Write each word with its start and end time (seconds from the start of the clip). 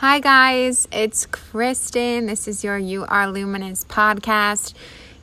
Hi, 0.00 0.18
guys, 0.18 0.88
it's 0.90 1.26
Kristen. 1.26 2.24
This 2.24 2.48
is 2.48 2.64
your 2.64 2.78
You 2.78 3.04
Are 3.04 3.30
Luminous 3.30 3.84
podcast, 3.84 4.72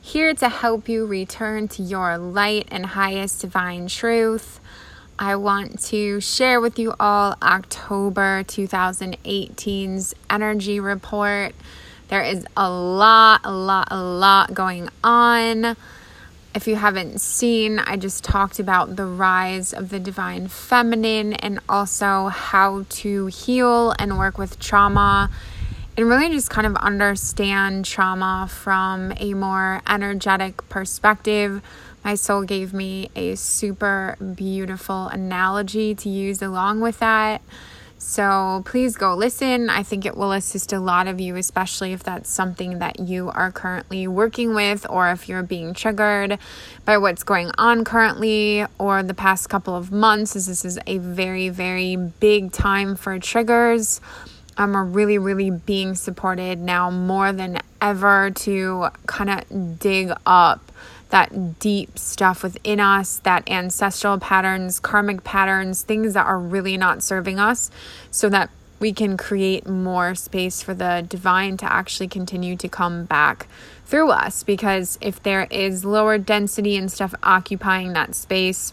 here 0.00 0.32
to 0.34 0.48
help 0.48 0.88
you 0.88 1.04
return 1.04 1.66
to 1.66 1.82
your 1.82 2.16
light 2.16 2.68
and 2.70 2.86
highest 2.86 3.40
divine 3.40 3.88
truth. 3.88 4.60
I 5.18 5.34
want 5.34 5.82
to 5.86 6.20
share 6.20 6.60
with 6.60 6.78
you 6.78 6.94
all 7.00 7.34
October 7.42 8.44
2018's 8.44 10.14
energy 10.30 10.78
report. 10.78 11.56
There 12.06 12.22
is 12.22 12.46
a 12.56 12.70
lot, 12.70 13.40
a 13.42 13.52
lot, 13.52 13.88
a 13.90 14.00
lot 14.00 14.54
going 14.54 14.90
on. 15.02 15.76
If 16.58 16.66
you 16.66 16.74
haven't 16.74 17.20
seen, 17.20 17.78
I 17.78 17.96
just 17.96 18.24
talked 18.24 18.58
about 18.58 18.96
the 18.96 19.06
rise 19.06 19.72
of 19.72 19.90
the 19.90 20.00
divine 20.00 20.48
feminine 20.48 21.34
and 21.34 21.60
also 21.68 22.26
how 22.26 22.84
to 22.88 23.26
heal 23.26 23.94
and 23.96 24.18
work 24.18 24.38
with 24.38 24.58
trauma 24.58 25.30
and 25.96 26.08
really 26.08 26.30
just 26.30 26.50
kind 26.50 26.66
of 26.66 26.74
understand 26.74 27.84
trauma 27.84 28.48
from 28.50 29.12
a 29.18 29.34
more 29.34 29.82
energetic 29.88 30.68
perspective. 30.68 31.62
My 32.04 32.16
soul 32.16 32.42
gave 32.42 32.74
me 32.74 33.08
a 33.14 33.36
super 33.36 34.16
beautiful 34.34 35.06
analogy 35.06 35.94
to 35.94 36.08
use 36.08 36.42
along 36.42 36.80
with 36.80 36.98
that. 36.98 37.40
So 37.98 38.62
please 38.64 38.96
go 38.96 39.14
listen. 39.14 39.68
I 39.68 39.82
think 39.82 40.06
it 40.06 40.16
will 40.16 40.30
assist 40.30 40.72
a 40.72 40.78
lot 40.78 41.08
of 41.08 41.20
you, 41.20 41.34
especially 41.34 41.92
if 41.92 42.04
that's 42.04 42.30
something 42.30 42.78
that 42.78 43.00
you 43.00 43.28
are 43.30 43.50
currently 43.50 44.06
working 44.06 44.54
with 44.54 44.86
or 44.88 45.10
if 45.10 45.28
you're 45.28 45.42
being 45.42 45.74
triggered 45.74 46.38
by 46.84 46.98
what's 46.98 47.24
going 47.24 47.50
on 47.58 47.84
currently 47.84 48.64
or 48.78 49.02
the 49.02 49.14
past 49.14 49.48
couple 49.48 49.74
of 49.74 49.90
months, 49.90 50.36
as 50.36 50.46
this 50.46 50.64
is 50.64 50.78
a 50.86 50.98
very, 50.98 51.48
very 51.48 51.96
big 51.96 52.52
time 52.52 52.94
for 52.94 53.18
triggers. 53.18 54.00
Um, 54.56 54.74
are 54.74 54.84
really, 54.84 55.18
really 55.18 55.50
being 55.50 55.94
supported 55.94 56.58
now 56.58 56.90
more 56.90 57.32
than 57.32 57.60
ever 57.80 58.30
to 58.30 58.88
kind 59.06 59.30
of 59.30 59.78
dig 59.78 60.10
up 60.26 60.72
that 61.10 61.58
deep 61.58 61.98
stuff 61.98 62.42
within 62.42 62.80
us, 62.80 63.18
that 63.20 63.48
ancestral 63.48 64.18
patterns, 64.18 64.78
karmic 64.78 65.24
patterns, 65.24 65.82
things 65.82 66.14
that 66.14 66.26
are 66.26 66.38
really 66.38 66.76
not 66.76 67.02
serving 67.02 67.38
us, 67.38 67.70
so 68.10 68.28
that 68.28 68.50
we 68.80 68.92
can 68.92 69.16
create 69.16 69.66
more 69.66 70.14
space 70.14 70.62
for 70.62 70.74
the 70.74 71.04
divine 71.08 71.56
to 71.56 71.72
actually 71.72 72.08
continue 72.08 72.56
to 72.56 72.68
come 72.68 73.04
back 73.04 73.48
through 73.84 74.10
us. 74.10 74.42
Because 74.42 74.98
if 75.00 75.22
there 75.22 75.48
is 75.50 75.84
lower 75.84 76.18
density 76.18 76.76
and 76.76 76.92
stuff 76.92 77.14
occupying 77.22 77.92
that 77.94 78.14
space, 78.14 78.72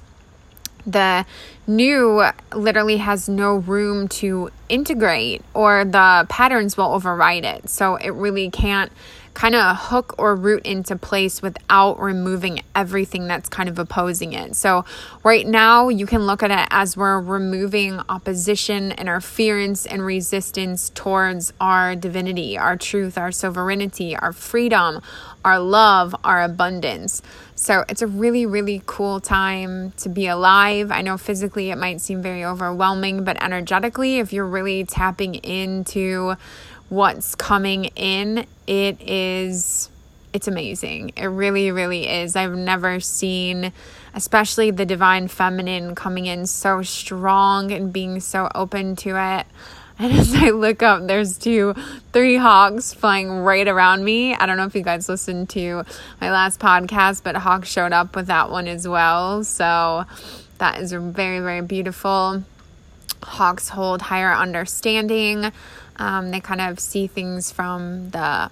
the 0.85 1.25
new 1.67 2.23
literally 2.53 2.97
has 2.97 3.27
no 3.27 3.55
room 3.55 4.07
to 4.07 4.49
integrate, 4.69 5.43
or 5.53 5.85
the 5.85 6.25
patterns 6.29 6.77
will 6.77 6.93
override 6.93 7.45
it. 7.45 7.69
So 7.69 7.95
it 7.95 8.11
really 8.11 8.49
can't 8.49 8.91
kind 9.35 9.53
of 9.53 9.75
hook 9.77 10.15
or 10.17 10.33
root 10.35 10.65
into 10.65 10.95
place 10.95 11.41
without 11.41 11.99
removing 11.99 12.61
everything 12.73 13.27
that's 13.27 13.49
kind 13.49 13.69
of 13.69 13.77
opposing 13.77 14.33
it. 14.33 14.55
So, 14.55 14.85
right 15.23 15.45
now, 15.45 15.89
you 15.89 16.07
can 16.07 16.25
look 16.25 16.41
at 16.41 16.51
it 16.51 16.67
as 16.71 16.97
we're 16.97 17.19
removing 17.19 17.99
opposition, 18.09 18.93
interference, 18.93 19.85
and 19.85 20.03
resistance 20.03 20.89
towards 20.95 21.53
our 21.59 21.95
divinity, 21.95 22.57
our 22.57 22.77
truth, 22.77 23.17
our 23.17 23.31
sovereignty, 23.31 24.15
our 24.15 24.31
freedom, 24.31 25.01
our 25.43 25.59
love, 25.59 26.15
our 26.23 26.41
abundance. 26.41 27.21
So, 27.65 27.83
it's 27.89 28.03
a 28.03 28.07
really, 28.07 28.45
really 28.45 28.83
cool 28.85 29.19
time 29.19 29.91
to 29.93 30.07
be 30.07 30.27
alive. 30.27 30.91
I 30.91 31.01
know 31.01 31.17
physically 31.17 31.71
it 31.71 31.79
might 31.79 31.99
seem 31.99 32.21
very 32.21 32.45
overwhelming, 32.45 33.23
but 33.23 33.41
energetically, 33.41 34.19
if 34.19 34.31
you're 34.31 34.45
really 34.45 34.83
tapping 34.83 35.33
into 35.33 36.35
what's 36.89 37.33
coming 37.33 37.85
in, 37.95 38.45
it 38.67 39.01
is 39.01 39.89
it's 40.31 40.47
amazing. 40.47 41.13
It 41.17 41.25
really, 41.25 41.71
really 41.71 42.07
is. 42.07 42.35
I've 42.35 42.53
never 42.53 42.99
seen, 42.99 43.73
especially 44.13 44.69
the 44.69 44.85
divine 44.85 45.27
feminine 45.27 45.95
coming 45.95 46.27
in 46.27 46.45
so 46.45 46.83
strong 46.83 47.71
and 47.71 47.91
being 47.91 48.19
so 48.19 48.47
open 48.53 48.95
to 48.97 49.15
it. 49.19 49.47
And 49.97 50.13
as 50.17 50.33
I 50.33 50.49
look 50.49 50.83
up, 50.83 51.07
there's 51.07 51.37
two, 51.37 51.73
three 52.11 52.35
hawks 52.35 52.93
flying 52.93 53.29
right 53.29 53.67
around 53.67 54.03
me. 54.03 54.33
I 54.35 54.45
don't 54.45 54.57
know 54.57 54.65
if 54.65 54.75
you 54.75 54.81
guys 54.81 55.07
listened 55.07 55.49
to 55.49 55.83
my 56.19 56.31
last 56.31 56.59
podcast, 56.59 57.23
but 57.23 57.35
Hawk 57.35 57.65
showed 57.65 57.93
up 57.93 58.15
with 58.15 58.27
that 58.27 58.51
one 58.51 58.67
as 58.67 58.87
well. 58.87 59.43
So 59.43 60.05
that 60.57 60.79
is 60.81 60.91
very, 60.91 61.39
very 61.39 61.61
beautiful. 61.61 62.43
Hawks 63.23 63.69
hold 63.69 64.01
higher 64.03 64.33
understanding. 64.33 65.51
Um, 65.97 66.31
they 66.31 66.41
kind 66.41 66.61
of 66.61 66.79
see 66.79 67.07
things 67.07 67.51
from 67.51 68.09
the 68.11 68.49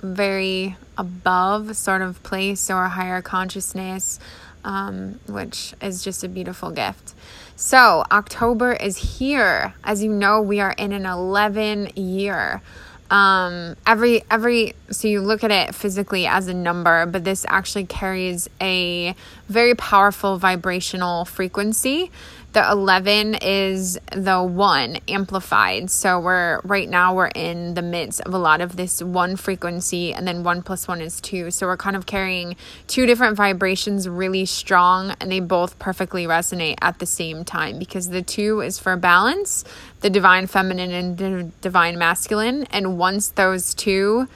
very 0.00 0.76
above 0.96 1.76
sort 1.76 2.00
of 2.02 2.22
place 2.22 2.70
or 2.70 2.88
higher 2.88 3.20
consciousness, 3.20 4.18
um, 4.64 5.20
which 5.26 5.74
is 5.82 6.02
just 6.02 6.24
a 6.24 6.28
beautiful 6.28 6.70
gift. 6.70 7.14
So, 7.58 8.04
October 8.12 8.74
is 8.74 9.18
here. 9.18 9.72
As 9.82 10.04
you 10.04 10.12
know, 10.12 10.42
we 10.42 10.60
are 10.60 10.72
in 10.72 10.92
an 10.92 11.06
11 11.06 11.92
year 11.96 12.60
um 13.08 13.76
every 13.86 14.20
every 14.32 14.74
so 14.90 15.06
you 15.06 15.20
look 15.20 15.44
at 15.44 15.52
it 15.52 15.72
physically 15.76 16.26
as 16.26 16.48
a 16.48 16.54
number 16.54 17.06
but 17.06 17.22
this 17.22 17.46
actually 17.48 17.86
carries 17.86 18.50
a 18.60 19.14
very 19.48 19.76
powerful 19.76 20.38
vibrational 20.38 21.24
frequency 21.24 22.10
the 22.56 22.70
11 22.70 23.34
is 23.42 23.98
the 24.12 24.42
1 24.42 25.00
amplified. 25.08 25.90
So 25.90 26.18
we're 26.18 26.62
right 26.64 26.88
now 26.88 27.14
we're 27.14 27.26
in 27.34 27.74
the 27.74 27.82
midst 27.82 28.22
of 28.22 28.32
a 28.32 28.38
lot 28.38 28.62
of 28.62 28.76
this 28.76 29.02
one 29.02 29.36
frequency 29.36 30.14
and 30.14 30.26
then 30.26 30.42
1 30.42 30.62
plus 30.62 30.88
1 30.88 31.02
is 31.02 31.20
2. 31.20 31.50
So 31.50 31.66
we're 31.66 31.76
kind 31.76 31.96
of 31.96 32.06
carrying 32.06 32.56
two 32.86 33.04
different 33.04 33.36
vibrations 33.36 34.08
really 34.08 34.46
strong 34.46 35.14
and 35.20 35.30
they 35.30 35.38
both 35.38 35.78
perfectly 35.78 36.24
resonate 36.24 36.76
at 36.80 36.98
the 36.98 37.04
same 37.04 37.44
time 37.44 37.78
because 37.78 38.08
the 38.08 38.22
2 38.22 38.62
is 38.62 38.78
for 38.78 38.96
balance, 38.96 39.62
the 40.00 40.08
divine 40.08 40.46
feminine 40.46 40.92
and 40.92 41.18
the 41.18 41.50
divine 41.60 41.98
masculine 41.98 42.64
and 42.70 42.96
once 42.96 43.28
those 43.28 43.74
two 43.74 44.28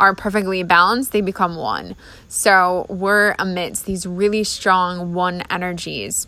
are 0.00 0.14
perfectly 0.14 0.62
balanced, 0.62 1.12
they 1.12 1.20
become 1.20 1.56
one. 1.56 1.96
So 2.28 2.86
we're 2.88 3.36
amidst 3.38 3.84
these 3.84 4.06
really 4.06 4.42
strong 4.42 5.12
one 5.12 5.42
energies. 5.50 6.26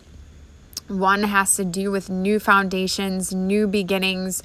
One 0.87 1.23
has 1.23 1.55
to 1.55 1.65
do 1.65 1.91
with 1.91 2.09
new 2.09 2.39
foundations, 2.39 3.33
new 3.33 3.67
beginnings, 3.67 4.43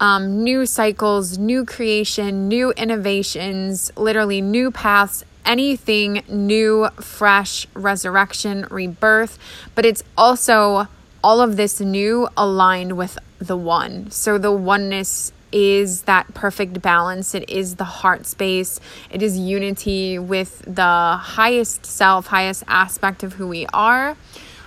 um, 0.00 0.42
new 0.42 0.66
cycles, 0.66 1.38
new 1.38 1.64
creation, 1.64 2.48
new 2.48 2.72
innovations, 2.72 3.90
literally 3.96 4.40
new 4.40 4.70
paths, 4.70 5.24
anything 5.44 6.22
new, 6.28 6.88
fresh, 7.00 7.66
resurrection, 7.74 8.66
rebirth. 8.70 9.38
But 9.74 9.84
it's 9.84 10.02
also 10.16 10.88
all 11.22 11.40
of 11.40 11.56
this 11.56 11.80
new 11.80 12.28
aligned 12.36 12.96
with 12.96 13.18
the 13.38 13.56
one. 13.56 14.10
So 14.10 14.38
the 14.38 14.52
oneness 14.52 15.32
is 15.52 16.02
that 16.02 16.32
perfect 16.34 16.80
balance. 16.80 17.34
It 17.34 17.48
is 17.48 17.76
the 17.76 17.84
heart 17.84 18.26
space. 18.26 18.80
It 19.10 19.22
is 19.22 19.38
unity 19.38 20.18
with 20.18 20.62
the 20.66 21.16
highest 21.20 21.84
self, 21.86 22.28
highest 22.28 22.64
aspect 22.66 23.22
of 23.22 23.34
who 23.34 23.46
we 23.46 23.66
are. 23.72 24.16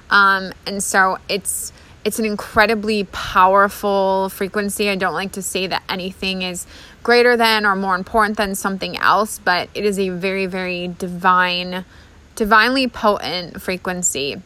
Um, 0.10 0.54
and 0.66 0.84
so 0.84 1.18
it's 1.30 1.74
it's 2.06 2.20
an 2.20 2.26
incredibly 2.26 3.06
powerful 3.06 4.30
frequency. 4.30 4.90
I 4.90 4.96
don't 4.96 5.16
like 5.16 5.32
to 5.34 5.42
say 5.42 5.66
that 5.66 5.82
anything 5.90 6.44
is 6.44 6.68
greater 7.02 7.36
than 7.36 7.66
or 7.66 7.76
more 7.76 7.96
important 7.96 8.38
than 8.38 8.54
something 8.54 8.96
else, 8.98 9.40
but 9.40 9.70
it 9.74 9.84
is 9.84 9.98
a 9.98 10.10
very, 10.10 10.46
very 10.46 10.88
divine, 10.88 11.84
divinely 12.36 12.88
potent 12.88 13.60
frequency. 13.60 14.40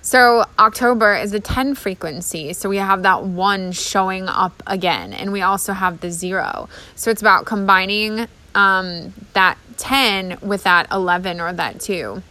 So, 0.00 0.44
October 0.58 1.14
is 1.14 1.32
a 1.32 1.38
10 1.38 1.74
frequency. 1.74 2.54
So, 2.54 2.68
we 2.68 2.78
have 2.78 3.02
that 3.02 3.24
one 3.24 3.72
showing 3.72 4.26
up 4.26 4.62
again, 4.66 5.12
and 5.12 5.32
we 5.32 5.42
also 5.42 5.74
have 5.74 6.00
the 6.00 6.10
zero. 6.10 6.68
So, 6.96 7.10
it's 7.10 7.20
about 7.20 7.44
combining 7.44 8.26
um, 8.54 9.12
that 9.34 9.58
10 9.76 10.38
with 10.42 10.64
that 10.64 10.90
11 10.90 11.40
or 11.40 11.52
that 11.52 11.80
2. 11.80 12.22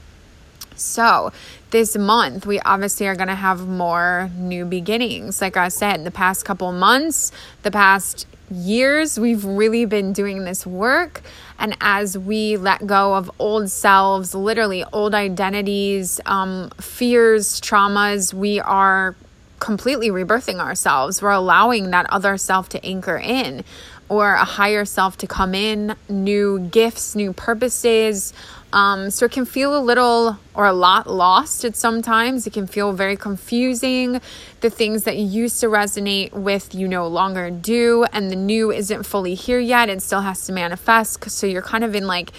So, 0.81 1.31
this 1.71 1.97
month, 1.97 2.45
we 2.45 2.59
obviously 2.61 3.07
are 3.07 3.15
going 3.15 3.29
to 3.29 3.35
have 3.35 3.67
more 3.67 4.29
new 4.35 4.65
beginnings. 4.65 5.41
Like 5.41 5.57
I 5.57 5.69
said, 5.69 5.95
in 5.95 6.03
the 6.03 6.11
past 6.11 6.43
couple 6.43 6.71
months, 6.71 7.31
the 7.63 7.71
past 7.71 8.27
years, 8.51 9.19
we've 9.19 9.45
really 9.45 9.85
been 9.85 10.13
doing 10.13 10.43
this 10.43 10.65
work. 10.65 11.21
And 11.57 11.77
as 11.79 12.17
we 12.17 12.57
let 12.57 12.85
go 12.85 13.15
of 13.15 13.31
old 13.39 13.69
selves, 13.69 14.35
literally 14.35 14.83
old 14.91 15.13
identities, 15.13 16.19
um, 16.25 16.71
fears, 16.79 17.61
traumas, 17.61 18.33
we 18.33 18.59
are 18.59 19.15
completely 19.59 20.09
rebirthing 20.09 20.59
ourselves. 20.59 21.21
We're 21.21 21.29
allowing 21.29 21.91
that 21.91 22.07
other 22.09 22.37
self 22.37 22.67
to 22.69 22.85
anchor 22.85 23.17
in 23.17 23.63
or 24.09 24.33
a 24.33 24.43
higher 24.43 24.83
self 24.83 25.15
to 25.17 25.27
come 25.27 25.55
in, 25.55 25.95
new 26.09 26.59
gifts, 26.59 27.15
new 27.15 27.31
purposes, 27.31 28.33
Um, 28.73 29.09
so 29.09 29.25
it 29.25 29.31
can 29.31 29.45
feel 29.45 29.77
a 29.77 29.79
little 29.79 30.37
or 30.53 30.65
a 30.65 30.73
lot 30.73 31.07
lost 31.07 31.65
at 31.65 31.75
sometimes. 31.75 32.47
It 32.47 32.53
can 32.53 32.67
feel 32.67 32.93
very 32.93 33.17
confusing. 33.17 34.21
The 34.61 34.69
things 34.69 35.03
that 35.03 35.17
you 35.17 35.25
used 35.25 35.59
to 35.61 35.67
resonate 35.67 36.31
with, 36.31 36.73
you 36.73 36.87
no 36.87 37.07
longer 37.07 37.49
do, 37.49 38.05
and 38.13 38.31
the 38.31 38.35
new 38.35 38.71
isn't 38.71 39.03
fully 39.03 39.35
here 39.35 39.59
yet. 39.59 39.89
It 39.89 40.01
still 40.01 40.21
has 40.21 40.45
to 40.45 40.53
manifest. 40.53 41.29
So 41.29 41.47
you're 41.47 41.61
kind 41.61 41.83
of 41.83 41.95
in 41.95 42.07
like 42.07 42.31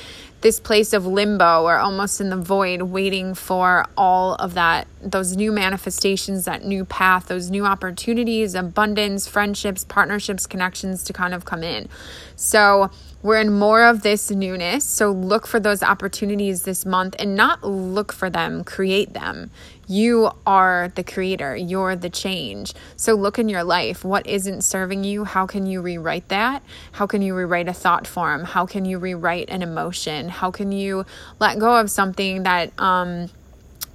this 0.42 0.58
place 0.58 0.92
of 0.92 1.06
limbo 1.06 1.62
or 1.62 1.78
almost 1.78 2.20
in 2.20 2.28
the 2.28 2.36
void, 2.36 2.82
waiting 2.82 3.32
for 3.34 3.86
all 3.96 4.34
of 4.34 4.54
that, 4.54 4.88
those 5.00 5.36
new 5.36 5.52
manifestations, 5.52 6.44
that 6.44 6.64
new 6.64 6.84
path, 6.84 7.28
those 7.28 7.50
new 7.50 7.64
opportunities, 7.64 8.54
abundance, 8.54 9.26
friendships, 9.26 9.84
partnerships, 9.84 10.46
connections 10.46 11.04
to 11.04 11.12
kind 11.12 11.32
of 11.32 11.44
come 11.44 11.62
in. 11.62 11.88
So, 12.36 12.90
we're 13.22 13.40
in 13.40 13.52
more 13.52 13.84
of 13.84 14.02
this 14.02 14.30
newness. 14.30 14.84
So 14.84 15.10
look 15.10 15.46
for 15.46 15.60
those 15.60 15.82
opportunities 15.82 16.62
this 16.62 16.84
month 16.84 17.16
and 17.18 17.36
not 17.36 17.62
look 17.62 18.12
for 18.12 18.28
them, 18.28 18.64
create 18.64 19.12
them. 19.12 19.50
You 19.86 20.30
are 20.46 20.92
the 20.94 21.04
creator, 21.04 21.54
you're 21.56 21.96
the 21.96 22.10
change. 22.10 22.72
So 22.96 23.14
look 23.14 23.38
in 23.38 23.48
your 23.48 23.62
life. 23.64 24.04
What 24.04 24.26
isn't 24.26 24.62
serving 24.62 25.04
you? 25.04 25.24
How 25.24 25.46
can 25.46 25.66
you 25.66 25.82
rewrite 25.82 26.28
that? 26.28 26.62
How 26.92 27.06
can 27.06 27.22
you 27.22 27.34
rewrite 27.34 27.68
a 27.68 27.72
thought 27.72 28.06
form? 28.06 28.44
How 28.44 28.66
can 28.66 28.84
you 28.84 28.98
rewrite 28.98 29.50
an 29.50 29.62
emotion? 29.62 30.28
How 30.28 30.50
can 30.50 30.72
you 30.72 31.04
let 31.40 31.58
go 31.58 31.76
of 31.76 31.90
something 31.90 32.44
that, 32.44 32.72
um, 32.78 33.28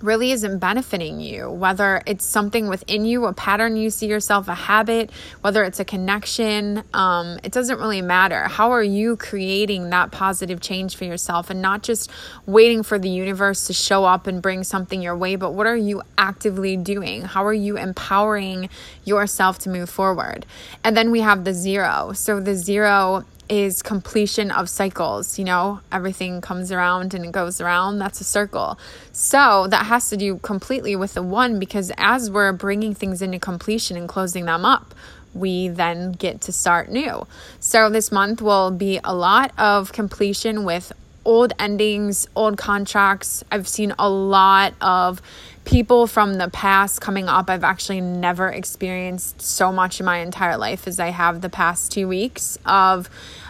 really 0.01 0.31
isn't 0.31 0.59
benefiting 0.59 1.19
you, 1.19 1.49
whether 1.49 2.01
it's 2.05 2.25
something 2.25 2.67
within 2.67 3.05
you, 3.05 3.25
a 3.25 3.33
pattern 3.33 3.75
you 3.75 3.89
see 3.89 4.07
yourself, 4.07 4.47
a 4.47 4.53
habit, 4.53 5.11
whether 5.41 5.63
it's 5.63 5.79
a 5.79 5.85
connection, 5.85 6.83
um, 6.94 7.39
it 7.44 7.51
doesn't 7.51 7.79
really 7.79 8.01
matter. 8.01 8.44
How 8.44 8.71
are 8.71 8.83
you 8.83 9.17
creating 9.17 9.89
that 9.89 10.11
positive 10.11 10.61
change 10.61 10.95
for 10.95 11.05
yourself 11.05 11.49
and 11.49 11.61
not 11.61 11.83
just 11.83 12.11
waiting 12.45 12.83
for 12.83 12.99
the 12.99 13.09
universe 13.09 13.67
to 13.67 13.73
show 13.73 14.05
up 14.05 14.27
and 14.27 14.41
bring 14.41 14.63
something 14.63 15.01
your 15.01 15.17
way, 15.17 15.35
but 15.35 15.51
what 15.51 15.65
are 15.65 15.75
you 15.75 16.01
actively 16.17 16.77
doing? 16.77 17.23
How 17.23 17.45
are 17.45 17.53
you 17.53 17.77
empowering 17.77 18.69
yourself 19.03 19.59
to 19.59 19.69
move 19.69 19.89
forward? 19.89 20.45
And 20.83 20.95
then 20.95 21.11
we 21.11 21.21
have 21.21 21.44
the 21.44 21.53
zero. 21.53 22.11
So 22.13 22.39
the 22.39 22.55
zero 22.55 23.25
is 23.49 23.81
completion 23.81 24.51
of 24.51 24.69
cycles. 24.69 25.39
You 25.39 25.45
know, 25.45 25.79
everything 25.91 26.41
comes 26.41 26.71
around 26.71 27.13
and 27.13 27.25
it 27.25 27.31
goes 27.31 27.61
around. 27.61 27.99
That's 27.99 28.21
a 28.21 28.23
circle. 28.23 28.77
So 29.11 29.67
that 29.67 29.85
has 29.85 30.09
to 30.09 30.17
do 30.17 30.38
completely 30.38 30.95
with 30.95 31.13
the 31.13 31.23
one 31.23 31.59
because 31.59 31.91
as 31.97 32.29
we're 32.29 32.51
bringing 32.51 32.94
things 32.94 33.21
into 33.21 33.39
completion 33.39 33.97
and 33.97 34.07
closing 34.07 34.45
them 34.45 34.65
up, 34.65 34.94
we 35.33 35.67
then 35.67 36.13
get 36.13 36.41
to 36.41 36.51
start 36.51 36.89
new. 36.89 37.27
So 37.59 37.89
this 37.89 38.11
month 38.11 38.41
will 38.41 38.71
be 38.71 38.99
a 39.03 39.13
lot 39.13 39.51
of 39.57 39.91
completion 39.91 40.63
with 40.63 40.91
old 41.25 41.53
endings, 41.59 42.27
old 42.35 42.57
contracts. 42.57 43.44
I've 43.51 43.67
seen 43.67 43.94
a 43.99 44.09
lot 44.09 44.73
of 44.81 45.21
people 45.68 46.08
from 46.08 46.36
the 46.36 46.50
past 46.50 47.02
coming 47.02 47.28
up. 47.28 47.50
I've 47.50 47.66
actually 47.66 48.00
never 48.00 48.48
experienced 48.48 49.42
so 49.42 49.69
much 49.69 50.00
in 50.00 50.06
my 50.06 50.19
entire 50.19 50.56
life 50.56 50.88
as 50.88 50.98
I 50.98 51.10
have 51.10 51.42
the 51.42 51.50
past 51.50 51.92
two 51.92 52.08
weeks 52.08 52.58
of 52.66 53.10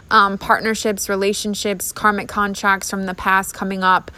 um, 0.10 0.40
partnerships, 0.40 1.10
relationships, 1.10 1.92
karmic 1.92 2.28
contracts 2.28 2.90
from 2.90 3.06
the 3.06 3.14
past 3.14 3.54
coming 3.54 3.84
up. 3.84 4.10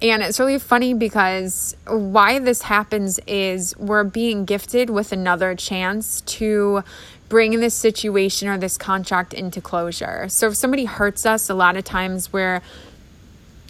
And 0.00 0.22
it's 0.22 0.38
really 0.38 0.60
funny 0.60 0.94
because 0.94 1.76
why 1.88 2.38
this 2.38 2.62
happens 2.62 3.18
is 3.26 3.76
we're 3.76 4.04
being 4.04 4.44
gifted 4.44 4.88
with 4.88 5.10
another 5.10 5.56
chance 5.56 6.20
to 6.20 6.84
bring 7.28 7.58
this 7.58 7.74
situation 7.74 8.46
or 8.46 8.56
this 8.56 8.78
contract 8.78 9.34
into 9.34 9.60
closure. 9.60 10.28
So 10.28 10.46
if 10.46 10.54
somebody 10.54 10.84
hurts 10.84 11.26
us, 11.26 11.50
a 11.50 11.54
lot 11.54 11.76
of 11.76 11.82
times 11.82 12.32
we're, 12.32 12.62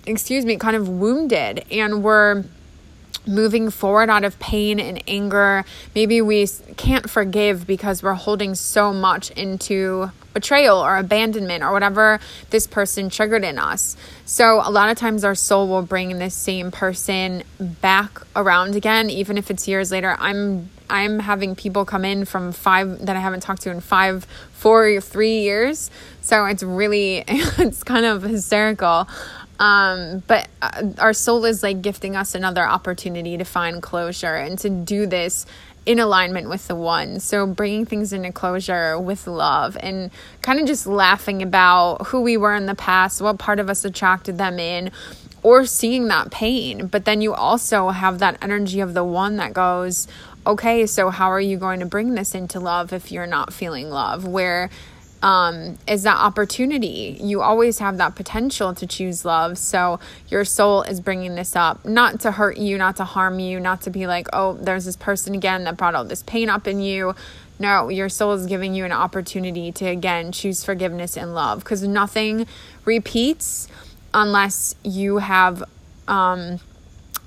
excuse 0.05 0.45
me, 0.45 0.59
kind 0.59 0.77
of 0.77 0.91
wounded 0.91 1.65
and 1.71 2.05
we're 2.05 2.45
moving 3.27 3.71
forward 3.71 4.11
out 4.11 4.25
of 4.25 4.39
pain 4.39 4.81
and 4.81 5.03
anger. 5.07 5.65
Maybe 5.95 6.21
we 6.21 6.47
can't 6.77 7.09
forgive 7.09 7.67
because 7.67 8.03
we're 8.03 8.15
holding 8.15 8.55
so 8.55 8.93
much 8.93 9.31
into 9.33 10.11
betrayal 10.35 10.79
or 10.79 10.97
abandonment 10.97 11.65
or 11.65 11.73
whatever 11.73 12.21
this 12.51 12.67
person 12.67 13.11
triggered 13.11 13.45
in 13.45 13.59
us. 13.59 13.97
So, 14.25 14.61
a 14.65 14.71
lot 14.71 14.89
of 14.89 14.97
times 14.97 15.25
our 15.25 15.35
soul 15.35 15.69
will 15.69 15.83
bring 15.83 16.19
this 16.19 16.35
same 16.35 16.71
person 16.71 17.43
back 17.59 18.21
around 18.37 18.77
again, 18.77 19.11
even 19.11 19.37
if 19.39 19.51
it's 19.51 19.67
years 19.67 19.91
later. 19.91 20.17
I'm 20.19 20.71
I'm 20.91 21.19
having 21.19 21.55
people 21.55 21.85
come 21.85 22.05
in 22.05 22.25
from 22.25 22.53
five 22.53 23.05
that 23.07 23.17
I 23.17 23.21
haven't 23.21 23.41
talked 23.41 23.63
to 23.63 23.71
in 23.71 23.81
five, 23.81 24.25
four, 24.53 25.01
three 25.01 25.41
years. 25.41 25.91
So 26.23 26.47
it's 26.47 26.63
really, 26.63 27.25
it's 27.29 27.83
kind 27.83 28.07
of 28.07 28.23
hysterical. 28.23 29.09
Um, 29.59 30.23
but 30.27 30.49
uh, 30.63 30.91
our 30.99 31.13
soul 31.13 31.45
is 31.45 31.63
like 31.63 31.83
gifting 31.83 32.15
us 32.15 32.35
another 32.35 32.65
opportunity 32.65 33.37
to 33.37 33.45
find 33.45 33.83
closure 33.83 34.37
and 34.37 34.59
to 34.61 34.71
do 34.71 35.07
this 35.07 35.47
in 35.85 35.99
alignment 35.99 36.49
with 36.49 36.69
the 36.69 36.75
one. 36.75 37.19
So 37.19 37.47
bringing 37.47 37.87
things 37.87 38.13
into 38.13 38.31
closure 38.31 39.01
with 39.01 39.27
love 39.27 39.77
and 39.81 40.11
kind 40.43 40.61
of 40.61 40.67
just 40.67 40.87
laughing 40.87 41.43
about 41.43 42.09
who 42.09 42.21
we 42.21 42.37
were 42.37 42.55
in 42.55 42.67
the 42.67 42.75
past, 42.75 43.23
what 43.23 43.39
part 43.39 43.59
of 43.59 43.71
us 43.71 43.85
attracted 43.85 44.37
them 44.37 44.59
in, 44.59 44.91
or 45.43 45.65
seeing 45.65 46.09
that 46.09 46.31
pain. 46.31 46.89
But 46.89 47.05
then 47.07 47.23
you 47.23 47.33
also 47.33 47.89
have 47.89 48.19
that 48.19 48.37
energy 48.43 48.81
of 48.81 48.93
the 48.93 49.05
one 49.05 49.37
that 49.37 49.55
goes, 49.55 50.07
okay, 50.47 50.87
so 50.87 51.09
how 51.11 51.33
are 51.33 51.41
you 51.41 51.57
going 51.57 51.81
to 51.81 51.87
bring 51.87 52.15
this 52.15 52.35
into 52.35 52.61
love 52.61 52.93
if 52.93 53.11
you're 53.11 53.27
not 53.27 53.53
feeling 53.53 53.89
love? 53.89 54.27
Where 54.27 54.69
um, 55.23 55.79
is 55.87 56.05
that 56.05 56.17
opportunity. 56.17 57.19
You 57.21 57.43
always 57.43 57.79
have 57.81 57.97
that 57.99 58.15
potential 58.15 58.75
to 58.75 58.87
choose 58.87 59.25
love. 59.25 59.59
So 59.59 59.99
your 60.29 60.45
soul 60.45 60.83
is 60.83 61.01
bringing 61.01 61.35
this 61.35 61.57
up, 61.57 61.85
not 61.85 62.21
to 62.21 62.33
hurt 62.33 62.57
you, 62.57 62.79
not 62.79 62.97
to 62.97 63.05
harm 63.05 63.39
you, 63.41 63.59
not 63.59 63.83
to 63.83 63.91
be 63.91 64.07
like, 64.07 64.29
oh, 64.33 64.55
there's 64.55 64.85
this 64.85 64.97
person 64.97 65.35
again 65.35 65.65
that 65.65 65.77
brought 65.77 65.95
all 65.95 66.05
this 66.05 66.23
pain 66.23 66.49
up 66.49 66.67
in 66.67 66.81
you. 66.81 67.15
No, 67.59 67.89
your 67.89 68.09
soul 68.09 68.35
is 68.35 68.47
giving 68.47 68.75
you 68.75 68.85
an 68.85 68.93
opportunity 68.93 69.73
to 69.73 69.87
again 69.87 70.31
choose 70.31 70.65
forgiveness 70.65 71.17
and 71.17 71.35
love 71.35 71.61
because 71.61 71.83
nothing 71.83 72.47
repeats 72.85 73.67
unless 74.15 74.77
you 74.85 75.19
have, 75.19 75.65
um, 76.07 76.61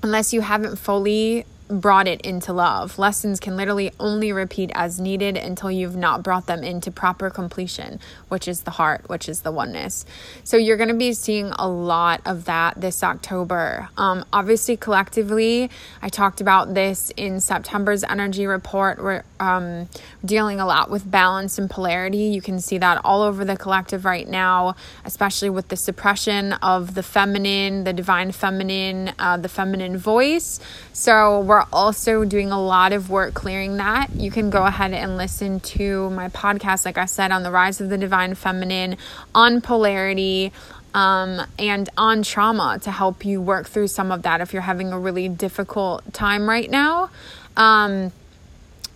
unless 0.02 0.32
you 0.32 0.40
haven't 0.40 0.76
fully 0.76 1.44
brought 1.72 2.06
it 2.06 2.20
into 2.20 2.52
love. 2.52 2.98
Lessons 2.98 3.40
can 3.40 3.56
literally 3.56 3.92
only 3.98 4.32
repeat 4.32 4.70
as 4.74 5.00
needed 5.00 5.36
until 5.36 5.70
you've 5.70 5.96
not 5.96 6.22
brought 6.22 6.46
them 6.46 6.62
into 6.62 6.90
proper 6.90 7.30
completion, 7.30 7.98
which 8.28 8.46
is 8.46 8.62
the 8.62 8.72
heart, 8.72 9.08
which 9.08 9.28
is 9.28 9.40
the 9.40 9.50
oneness. 9.50 10.04
So 10.44 10.56
you're 10.56 10.76
going 10.76 10.88
to 10.88 10.94
be 10.94 11.12
seeing 11.12 11.52
a 11.58 11.68
lot 11.68 12.20
of 12.26 12.44
that 12.44 12.80
this 12.80 13.02
October. 13.02 13.88
Um, 13.96 14.24
obviously, 14.32 14.76
collectively, 14.76 15.70
I 16.00 16.08
talked 16.08 16.40
about 16.40 16.74
this 16.74 17.10
in 17.16 17.40
September's 17.40 18.04
energy 18.04 18.46
report. 18.46 19.02
We're 19.02 19.24
um, 19.40 19.88
dealing 20.24 20.60
a 20.60 20.66
lot 20.66 20.90
with 20.90 21.10
balance 21.10 21.58
and 21.58 21.68
polarity. 21.68 22.18
You 22.18 22.42
can 22.42 22.60
see 22.60 22.78
that 22.78 23.00
all 23.04 23.22
over 23.22 23.44
the 23.44 23.56
collective 23.56 24.04
right 24.04 24.28
now, 24.28 24.76
especially 25.04 25.50
with 25.50 25.68
the 25.68 25.76
suppression 25.76 26.52
of 26.54 26.94
the 26.94 27.02
feminine, 27.02 27.84
the 27.84 27.92
divine 27.92 28.32
feminine, 28.32 29.12
uh, 29.18 29.36
the 29.36 29.48
feminine 29.48 29.96
voice. 29.96 30.60
So 30.92 31.40
we're 31.40 31.61
are 31.62 31.68
also 31.72 32.24
doing 32.24 32.50
a 32.50 32.60
lot 32.60 32.92
of 32.92 33.08
work 33.08 33.34
clearing 33.34 33.76
that. 33.76 34.08
You 34.14 34.30
can 34.30 34.50
go 34.50 34.64
ahead 34.64 34.92
and 34.92 35.16
listen 35.16 35.60
to 35.60 36.10
my 36.10 36.28
podcast, 36.28 36.84
like 36.84 36.98
I 36.98 37.06
said, 37.06 37.30
on 37.30 37.42
the 37.42 37.50
rise 37.50 37.80
of 37.80 37.88
the 37.88 37.98
divine 37.98 38.34
feminine, 38.34 38.96
on 39.34 39.60
polarity. 39.60 40.52
Um, 40.94 41.40
and 41.58 41.88
on 41.96 42.22
trauma 42.22 42.78
to 42.82 42.90
help 42.90 43.24
you 43.24 43.40
work 43.40 43.66
through 43.66 43.88
some 43.88 44.12
of 44.12 44.24
that 44.24 44.42
if 44.42 44.52
you're 44.52 44.60
having 44.60 44.92
a 44.92 44.98
really 44.98 45.26
difficult 45.26 46.12
time 46.12 46.46
right 46.46 46.70
now. 46.70 47.08
Um, 47.56 48.12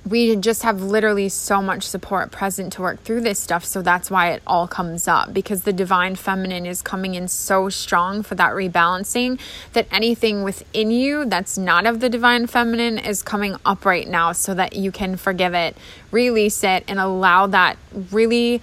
we 0.07 0.37
just 0.37 0.63
have 0.63 0.81
literally 0.81 1.29
so 1.29 1.61
much 1.61 1.83
support 1.83 2.31
present 2.31 2.73
to 2.75 2.83
work 2.83 3.03
through 3.03 3.21
this 3.23 3.41
stuff. 3.41 3.65
So 3.65 3.83
that's 3.83 4.09
why 4.11 4.31
it 4.31 4.43
all 4.47 4.69
comes 4.69 5.09
up 5.09 5.35
because 5.35 5.63
the 5.63 5.73
divine 5.73 6.15
feminine 6.15 6.65
is 6.65 6.81
coming 6.81 7.17
in 7.17 7.27
so 7.27 7.69
strong 7.69 8.23
for 8.23 8.37
that 8.37 8.53
rebalancing 8.53 9.41
that 9.73 9.89
anything 9.91 10.45
within 10.45 10.93
you 10.93 11.25
that's 11.25 11.59
not 11.59 11.87
of 11.87 11.99
the 11.99 12.09
divine 12.09 12.47
feminine 12.47 12.99
is 12.99 13.23
coming 13.23 13.57
up 13.65 13.85
right 13.85 14.07
now 14.07 14.31
so 14.31 14.55
that 14.55 14.77
you 14.77 14.93
can 14.93 15.17
forgive 15.17 15.55
it, 15.55 15.77
release 16.13 16.63
it, 16.63 16.85
and 16.87 17.01
allow 17.01 17.49
that 17.49 17.77
really 18.13 18.63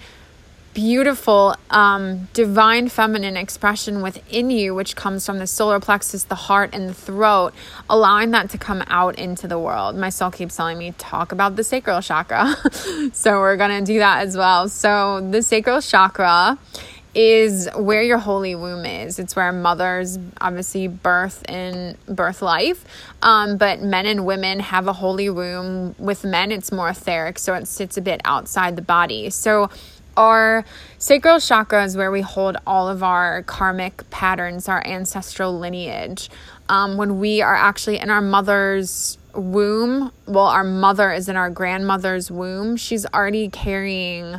beautiful 0.74 1.54
um, 1.70 2.28
divine 2.32 2.88
feminine 2.88 3.36
expression 3.36 4.02
within 4.02 4.50
you, 4.50 4.74
which 4.74 4.96
comes 4.96 5.24
from 5.24 5.38
the 5.38 5.46
solar 5.46 5.80
plexus, 5.80 6.24
the 6.24 6.34
heart, 6.34 6.70
and 6.72 6.88
the 6.88 6.94
throat, 6.94 7.54
allowing 7.88 8.32
that 8.32 8.50
to 8.50 8.58
come 8.58 8.82
out 8.88 9.18
into 9.18 9.48
the 9.48 9.58
world. 9.58 9.96
My 9.96 10.10
soul 10.10 10.30
keeps 10.30 10.56
telling 10.56 10.76
me, 10.76 10.92
talk 10.98 11.32
about 11.32 11.56
the 11.56 11.64
sacral 11.64 12.02
chakra. 12.02 12.56
so 13.12 13.38
we're 13.38 13.56
going 13.56 13.84
to 13.84 13.92
do 13.92 14.00
that 14.00 14.26
as 14.26 14.36
well. 14.36 14.68
So 14.68 15.26
the 15.30 15.42
sacral 15.42 15.80
chakra 15.80 16.58
is 17.14 17.68
where 17.76 18.02
your 18.02 18.18
holy 18.18 18.54
womb 18.54 18.84
is. 18.84 19.18
It's 19.18 19.36
where 19.36 19.52
mothers 19.52 20.18
obviously 20.40 20.88
birth 20.88 21.48
in 21.48 21.96
birth 22.06 22.42
life. 22.42 22.84
Um, 23.22 23.56
but 23.56 23.80
men 23.80 24.06
and 24.06 24.26
women 24.26 24.60
have 24.60 24.88
a 24.88 24.92
holy 24.92 25.30
womb. 25.30 25.94
With 25.98 26.24
men, 26.24 26.50
it's 26.50 26.72
more 26.72 26.88
etheric, 26.88 27.38
so 27.38 27.54
it 27.54 27.68
sits 27.68 27.96
a 27.96 28.00
bit 28.00 28.20
outside 28.24 28.76
the 28.76 28.82
body. 28.82 29.30
So 29.30 29.70
our 30.16 30.64
sacral 30.98 31.40
chakra 31.40 31.84
is 31.84 31.96
where 31.96 32.10
we 32.10 32.20
hold 32.20 32.56
all 32.66 32.88
of 32.88 33.02
our 33.02 33.42
karmic 33.42 34.08
patterns, 34.10 34.68
our 34.68 34.84
ancestral 34.86 35.58
lineage. 35.58 36.30
Um, 36.68 36.96
when 36.96 37.18
we 37.18 37.42
are 37.42 37.54
actually 37.54 37.98
in 37.98 38.10
our 38.10 38.22
mother's 38.22 39.18
womb, 39.34 40.12
well, 40.26 40.46
our 40.46 40.64
mother 40.64 41.12
is 41.12 41.28
in 41.28 41.36
our 41.36 41.50
grandmother's 41.50 42.30
womb, 42.30 42.76
she's 42.76 43.04
already 43.06 43.48
carrying 43.48 44.36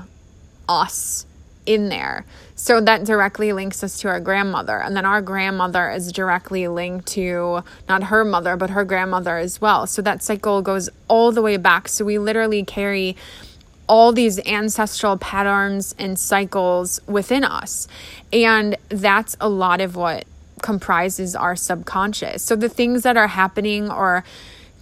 us 0.67 1.25
in 1.65 1.89
there. 1.89 2.25
So 2.55 2.79
that 2.81 3.03
directly 3.03 3.51
links 3.53 3.83
us 3.83 3.99
to 3.99 4.07
our 4.07 4.19
grandmother. 4.19 4.77
And 4.77 4.95
then 4.95 5.05
our 5.05 5.21
grandmother 5.21 5.89
is 5.91 6.11
directly 6.11 6.67
linked 6.67 7.07
to 7.09 7.63
not 7.89 8.03
her 8.03 8.23
mother, 8.23 8.55
but 8.55 8.69
her 8.69 8.85
grandmother 8.85 9.37
as 9.37 9.59
well. 9.59 9.87
So 9.87 10.01
that 10.03 10.23
cycle 10.23 10.61
goes 10.61 10.89
all 11.07 11.31
the 11.31 11.41
way 11.41 11.57
back. 11.57 11.87
So 11.87 12.05
we 12.05 12.17
literally 12.17 12.63
carry 12.63 13.15
all 13.87 14.11
these 14.11 14.39
ancestral 14.45 15.17
patterns 15.17 15.95
and 15.99 16.17
cycles 16.17 16.99
within 17.07 17.43
us. 17.43 17.87
And 18.33 18.75
that's 18.89 19.37
a 19.39 19.49
lot 19.49 19.81
of 19.81 19.95
what 19.95 20.25
comprises 20.61 21.35
our 21.35 21.55
subconscious. 21.55 22.41
So 22.41 22.55
the 22.55 22.69
things 22.69 23.03
that 23.03 23.17
are 23.17 23.27
happening 23.27 23.91
or 23.91 24.23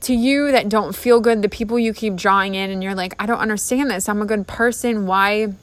to 0.02 0.14
you 0.14 0.52
that 0.52 0.70
don't 0.70 0.96
feel 0.96 1.20
good, 1.20 1.42
the 1.42 1.50
people 1.50 1.80
you 1.80 1.94
keep 1.94 2.16
drawing 2.16 2.56
in, 2.56 2.70
and 2.70 2.84
you're 2.84 2.96
like, 2.96 3.16
I 3.20 3.26
don't 3.26 3.40
understand 3.40 3.90
this. 3.90 4.08
I'm 4.08 4.22
a 4.22 4.26
good 4.26 4.48
person. 4.48 5.06
Why? 5.06 5.54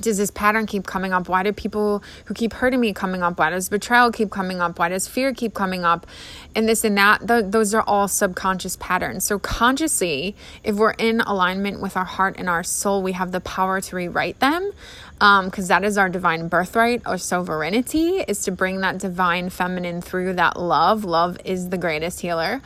Does 0.00 0.18
this 0.18 0.30
pattern 0.30 0.66
keep 0.66 0.86
coming 0.86 1.12
up? 1.12 1.28
Why 1.28 1.42
do 1.42 1.52
people 1.52 2.02
who 2.26 2.34
keep 2.34 2.52
hurting 2.52 2.80
me 2.80 2.92
coming 2.92 3.22
up? 3.22 3.38
Why 3.38 3.50
does 3.50 3.68
betrayal 3.68 4.12
keep 4.12 4.30
coming 4.30 4.60
up? 4.60 4.78
Why 4.78 4.88
does 4.88 5.08
fear 5.08 5.32
keep 5.32 5.54
coming 5.54 5.84
up? 5.84 6.06
And 6.54 6.68
this 6.68 6.84
and 6.84 6.96
that, 6.98 7.26
th- 7.26 7.46
those 7.48 7.74
are 7.74 7.82
all 7.82 8.08
subconscious 8.08 8.76
patterns. 8.76 9.24
So, 9.24 9.38
consciously, 9.38 10.36
if 10.62 10.76
we're 10.76 10.92
in 10.92 11.20
alignment 11.20 11.80
with 11.80 11.96
our 11.96 12.04
heart 12.04 12.36
and 12.38 12.48
our 12.48 12.62
soul, 12.62 13.02
we 13.02 13.12
have 13.12 13.32
the 13.32 13.40
power 13.40 13.80
to 13.80 13.96
rewrite 13.96 14.38
them 14.40 14.70
because 15.14 15.64
um, 15.64 15.68
that 15.68 15.82
is 15.82 15.96
our 15.96 16.10
divine 16.10 16.48
birthright 16.48 17.00
or 17.06 17.16
sovereignty 17.16 18.18
is 18.28 18.42
to 18.42 18.52
bring 18.52 18.80
that 18.80 18.98
divine 18.98 19.48
feminine 19.48 20.02
through 20.02 20.34
that 20.34 20.60
love. 20.60 21.04
Love 21.04 21.38
is 21.44 21.70
the 21.70 21.78
greatest 21.78 22.20
healer. 22.20 22.60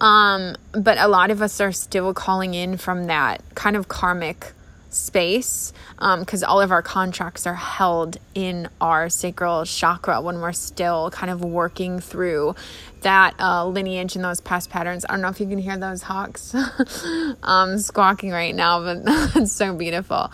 Um, 0.00 0.56
but 0.72 0.96
a 0.96 1.08
lot 1.08 1.30
of 1.30 1.42
us 1.42 1.60
are 1.60 1.72
still 1.72 2.14
calling 2.14 2.54
in 2.54 2.78
from 2.78 3.04
that 3.04 3.42
kind 3.54 3.76
of 3.76 3.88
karmic 3.88 4.54
space 4.90 5.72
because 5.98 6.42
um, 6.42 6.50
all 6.50 6.60
of 6.60 6.70
our 6.70 6.82
contracts 6.82 7.46
are 7.46 7.54
held 7.54 8.18
in 8.34 8.68
our 8.80 9.08
sacral 9.08 9.64
chakra 9.64 10.20
when 10.20 10.40
we're 10.40 10.52
still 10.52 11.10
kind 11.10 11.30
of 11.30 11.42
working 11.44 12.00
through 12.00 12.54
that 13.02 13.34
uh, 13.38 13.66
lineage 13.66 14.16
and 14.16 14.24
those 14.24 14.40
past 14.40 14.70
patterns. 14.70 15.06
I 15.08 15.12
don't 15.12 15.22
know 15.22 15.28
if 15.28 15.40
you 15.40 15.46
can 15.46 15.58
hear 15.58 15.76
those 15.76 16.02
hawks 16.02 16.54
um, 17.42 17.78
squawking 17.78 18.30
right 18.30 18.54
now, 18.54 18.80
but 18.80 19.02
it's 19.36 19.52
so 19.52 19.74
beautiful. 19.74 20.30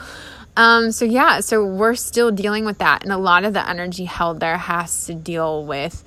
Um, 0.57 0.91
so 0.91 1.05
yeah, 1.05 1.41
so 1.41 1.65
we're 1.65 1.95
still 1.95 2.31
dealing 2.31 2.65
with 2.65 2.79
that, 2.79 3.03
and 3.03 3.13
a 3.13 3.19
lot 3.19 3.45
of 3.45 3.53
the 3.53 3.69
energy 3.69 4.07
held 4.07 4.41
there 4.41 4.57
has 4.57 5.07
to 5.07 5.15
deal 5.15 5.67
with 5.67 6.03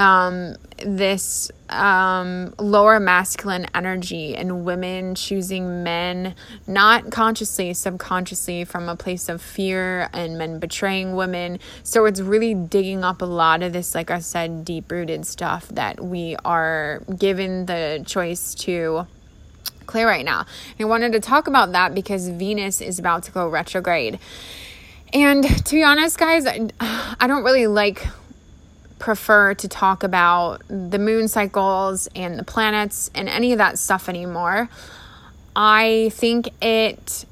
um, 0.00 0.56
this 0.78 1.52
um, 1.68 2.54
lower 2.58 2.98
masculine 2.98 3.66
energy 3.74 4.34
and 4.34 4.64
women 4.64 5.14
choosing 5.14 5.84
men 5.84 6.34
not 6.66 7.10
consciously, 7.10 7.74
subconsciously 7.74 8.64
from 8.64 8.88
a 8.88 8.96
place 8.96 9.28
of 9.28 9.42
fear 9.42 10.08
and 10.14 10.38
men 10.38 10.58
betraying 10.58 11.14
women. 11.16 11.58
So 11.82 12.06
it's 12.06 12.20
really 12.20 12.54
digging 12.54 13.04
up 13.04 13.20
a 13.20 13.26
lot 13.26 13.62
of 13.62 13.74
this, 13.74 13.94
like 13.94 14.10
I 14.10 14.20
said, 14.20 14.64
deep 14.64 14.90
rooted 14.90 15.26
stuff 15.26 15.68
that 15.68 16.02
we 16.02 16.34
are 16.46 17.02
given 17.18 17.66
the 17.66 18.02
choice 18.06 18.54
to 18.54 19.06
clear 19.84 20.06
right 20.06 20.24
now. 20.24 20.46
I 20.78 20.84
wanted 20.84 21.12
to 21.12 21.20
talk 21.20 21.46
about 21.46 21.72
that 21.72 21.94
because 21.94 22.26
Venus 22.30 22.80
is 22.80 22.98
about 22.98 23.24
to 23.24 23.32
go 23.32 23.46
retrograde. 23.46 24.18
And 25.12 25.44
to 25.66 25.74
be 25.74 25.82
honest, 25.82 26.18
guys, 26.18 26.46
I 26.80 27.26
don't 27.26 27.44
really 27.44 27.66
like 27.66 28.06
prefer 29.00 29.54
to 29.54 29.66
talk 29.66 30.04
about 30.04 30.62
the 30.68 30.98
moon 30.98 31.26
cycles 31.26 32.08
and 32.14 32.38
the 32.38 32.44
planets 32.44 33.10
and 33.14 33.28
any 33.28 33.50
of 33.52 33.58
that 33.58 33.78
stuff 33.78 34.08
anymore. 34.08 34.68
I 35.56 36.10
think 36.14 36.50
it 36.62 37.24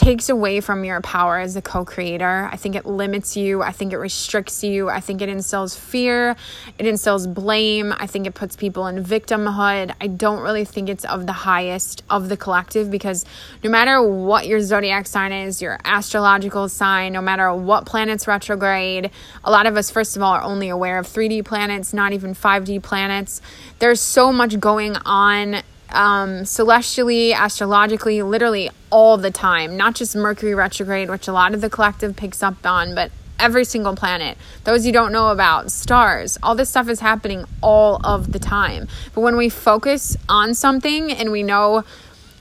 takes 0.00 0.30
away 0.30 0.62
from 0.62 0.82
your 0.82 1.02
power 1.02 1.38
as 1.38 1.56
a 1.56 1.62
co 1.62 1.84
creator. 1.84 2.48
I 2.50 2.56
think 2.56 2.74
it 2.74 2.86
limits 2.86 3.36
you. 3.36 3.62
I 3.62 3.70
think 3.70 3.92
it 3.92 3.98
restricts 3.98 4.64
you. 4.64 4.88
I 4.88 5.00
think 5.00 5.20
it 5.20 5.28
instills 5.28 5.76
fear. 5.76 6.36
It 6.78 6.86
instills 6.86 7.26
blame. 7.26 7.92
I 7.98 8.06
think 8.06 8.26
it 8.26 8.32
puts 8.32 8.56
people 8.56 8.86
in 8.86 9.04
victimhood. 9.04 9.94
I 10.00 10.06
don't 10.06 10.40
really 10.40 10.64
think 10.64 10.88
it's 10.88 11.04
of 11.04 11.26
the 11.26 11.34
highest 11.34 12.02
of 12.08 12.30
the 12.30 12.36
collective 12.38 12.90
because 12.90 13.26
no 13.62 13.68
matter 13.68 14.02
what 14.02 14.46
your 14.46 14.60
zodiac 14.62 15.06
sign 15.06 15.32
is, 15.32 15.60
your 15.60 15.78
astrological 15.84 16.70
sign, 16.70 17.12
no 17.12 17.20
matter 17.20 17.52
what 17.52 17.84
planets 17.84 18.26
retrograde, 18.26 19.10
a 19.44 19.50
lot 19.50 19.66
of 19.66 19.76
us, 19.76 19.90
first 19.90 20.16
of 20.16 20.22
all, 20.22 20.32
are 20.32 20.42
only 20.42 20.70
aware 20.70 20.98
of 20.98 21.06
3D 21.06 21.44
planets, 21.44 21.92
not 21.92 22.14
even 22.14 22.34
5D 22.34 22.82
planets. 22.82 23.42
There's 23.80 24.00
so 24.00 24.32
much 24.32 24.58
going 24.60 24.96
on 25.04 25.62
um, 25.92 26.44
celestially, 26.44 27.32
astrologically, 27.32 28.22
literally 28.22 28.70
all 28.90 29.16
the 29.16 29.30
time, 29.30 29.76
not 29.76 29.94
just 29.94 30.14
Mercury 30.16 30.54
retrograde, 30.54 31.10
which 31.10 31.28
a 31.28 31.32
lot 31.32 31.54
of 31.54 31.60
the 31.60 31.70
collective 31.70 32.16
picks 32.16 32.42
up 32.42 32.64
on, 32.64 32.94
but 32.94 33.10
every 33.38 33.64
single 33.64 33.96
planet, 33.96 34.36
those 34.64 34.86
you 34.86 34.92
don't 34.92 35.12
know 35.12 35.30
about, 35.30 35.70
stars, 35.70 36.38
all 36.42 36.54
this 36.54 36.70
stuff 36.70 36.88
is 36.88 37.00
happening 37.00 37.44
all 37.62 38.00
of 38.04 38.32
the 38.32 38.38
time. 38.38 38.86
But 39.14 39.22
when 39.22 39.36
we 39.36 39.48
focus 39.48 40.16
on 40.28 40.54
something 40.54 41.10
and 41.10 41.32
we 41.32 41.42
know 41.42 41.84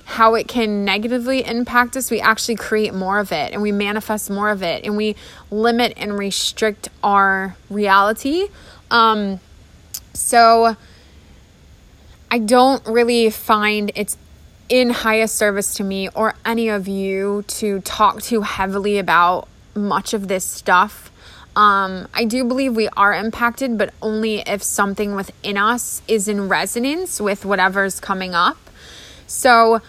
how 0.06 0.34
it 0.34 0.48
can 0.48 0.84
negatively 0.84 1.46
impact 1.46 1.96
us, 1.96 2.10
we 2.10 2.20
actually 2.20 2.56
create 2.56 2.94
more 2.94 3.20
of 3.20 3.32
it 3.32 3.54
and 3.54 3.62
we 3.62 3.72
manifest 3.72 4.30
more 4.30 4.50
of 4.50 4.64
it 4.64 4.84
and 4.84 4.98
we 4.98 5.16
limit 5.52 5.94
and 5.98 6.18
restrict 6.18 6.90
our 7.04 7.56
reality. 7.70 8.48
Um, 8.92 9.40
so, 10.14 10.76
I 12.32 12.40
don't 12.40 12.86
really 12.86 13.30
find 13.30 13.92
it's 13.96 14.18
in 14.70 14.92
highest 14.92 15.36
service 15.36 15.74
to 15.76 15.84
me 15.84 16.10
or 16.10 16.36
any 16.46 16.70
of 16.70 16.88
you 16.88 17.44
to 17.48 17.82
talk 17.82 18.22
too 18.22 18.42
heavily 18.42 19.00
about 19.00 19.48
much 19.74 20.14
of 20.14 20.28
this 20.28 20.46
stuff. 20.46 21.12
Um, 21.56 22.08
I 22.14 22.26
do 22.26 22.44
believe 22.44 22.76
we 22.76 22.88
are 22.90 23.14
impacted, 23.14 23.78
but 23.80 23.94
only 24.02 24.42
if 24.42 24.62
something 24.62 25.16
within 25.16 25.58
us 25.58 26.04
is 26.08 26.28
in 26.28 26.48
resonance 26.48 27.20
with 27.20 27.46
whatever's 27.46 28.00
coming 28.00 28.36
up. 28.36 28.58
So, 29.26 29.82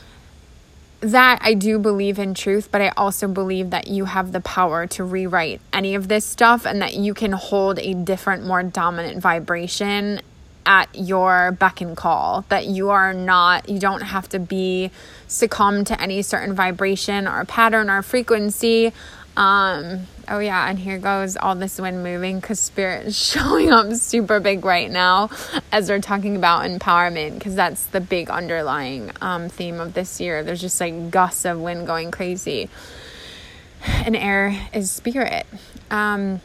that 1.00 1.38
I 1.42 1.54
do 1.54 1.78
believe 1.78 2.18
in 2.18 2.34
truth, 2.34 2.68
but 2.70 2.82
I 2.82 2.88
also 2.90 3.26
believe 3.26 3.70
that 3.70 3.88
you 3.88 4.04
have 4.04 4.32
the 4.32 4.40
power 4.40 4.86
to 4.88 5.04
rewrite 5.04 5.62
any 5.72 5.94
of 5.94 6.08
this 6.08 6.26
stuff 6.26 6.66
and 6.66 6.82
that 6.82 6.94
you 6.94 7.14
can 7.14 7.32
hold 7.32 7.78
a 7.78 7.94
different, 7.94 8.44
more 8.46 8.62
dominant 8.62 9.22
vibration 9.22 10.20
at 10.66 10.88
your 10.94 11.52
beck 11.52 11.80
and 11.80 11.96
call 11.96 12.44
that 12.48 12.66
you 12.66 12.90
are 12.90 13.12
not 13.14 13.68
you 13.68 13.78
don't 13.78 14.02
have 14.02 14.28
to 14.28 14.38
be 14.38 14.90
succumb 15.26 15.84
to 15.84 16.00
any 16.00 16.22
certain 16.22 16.54
vibration 16.54 17.26
or 17.26 17.44
pattern 17.44 17.88
or 17.88 18.02
frequency. 18.02 18.92
Um 19.36 20.06
oh 20.28 20.38
yeah 20.38 20.68
and 20.68 20.78
here 20.78 20.98
goes 20.98 21.36
all 21.36 21.54
this 21.54 21.80
wind 21.80 22.02
moving 22.02 22.40
because 22.40 22.60
spirit 22.60 23.06
is 23.06 23.18
showing 23.30 23.70
up 23.70 23.92
super 23.94 24.38
big 24.38 24.64
right 24.64 24.90
now 24.90 25.30
as 25.72 25.88
we're 25.88 26.00
talking 26.00 26.36
about 26.36 26.64
empowerment 26.68 27.34
because 27.34 27.54
that's 27.54 27.86
the 27.86 28.00
big 28.00 28.30
underlying 28.30 29.10
um, 29.20 29.48
theme 29.48 29.80
of 29.80 29.94
this 29.94 30.20
year. 30.20 30.42
There's 30.42 30.60
just 30.60 30.80
like 30.80 31.10
gusts 31.10 31.44
of 31.44 31.58
wind 31.58 31.86
going 31.86 32.10
crazy. 32.10 32.68
And 33.82 34.14
air 34.14 34.68
is 34.74 34.90
spirit. 34.90 35.46
Um 35.90 36.40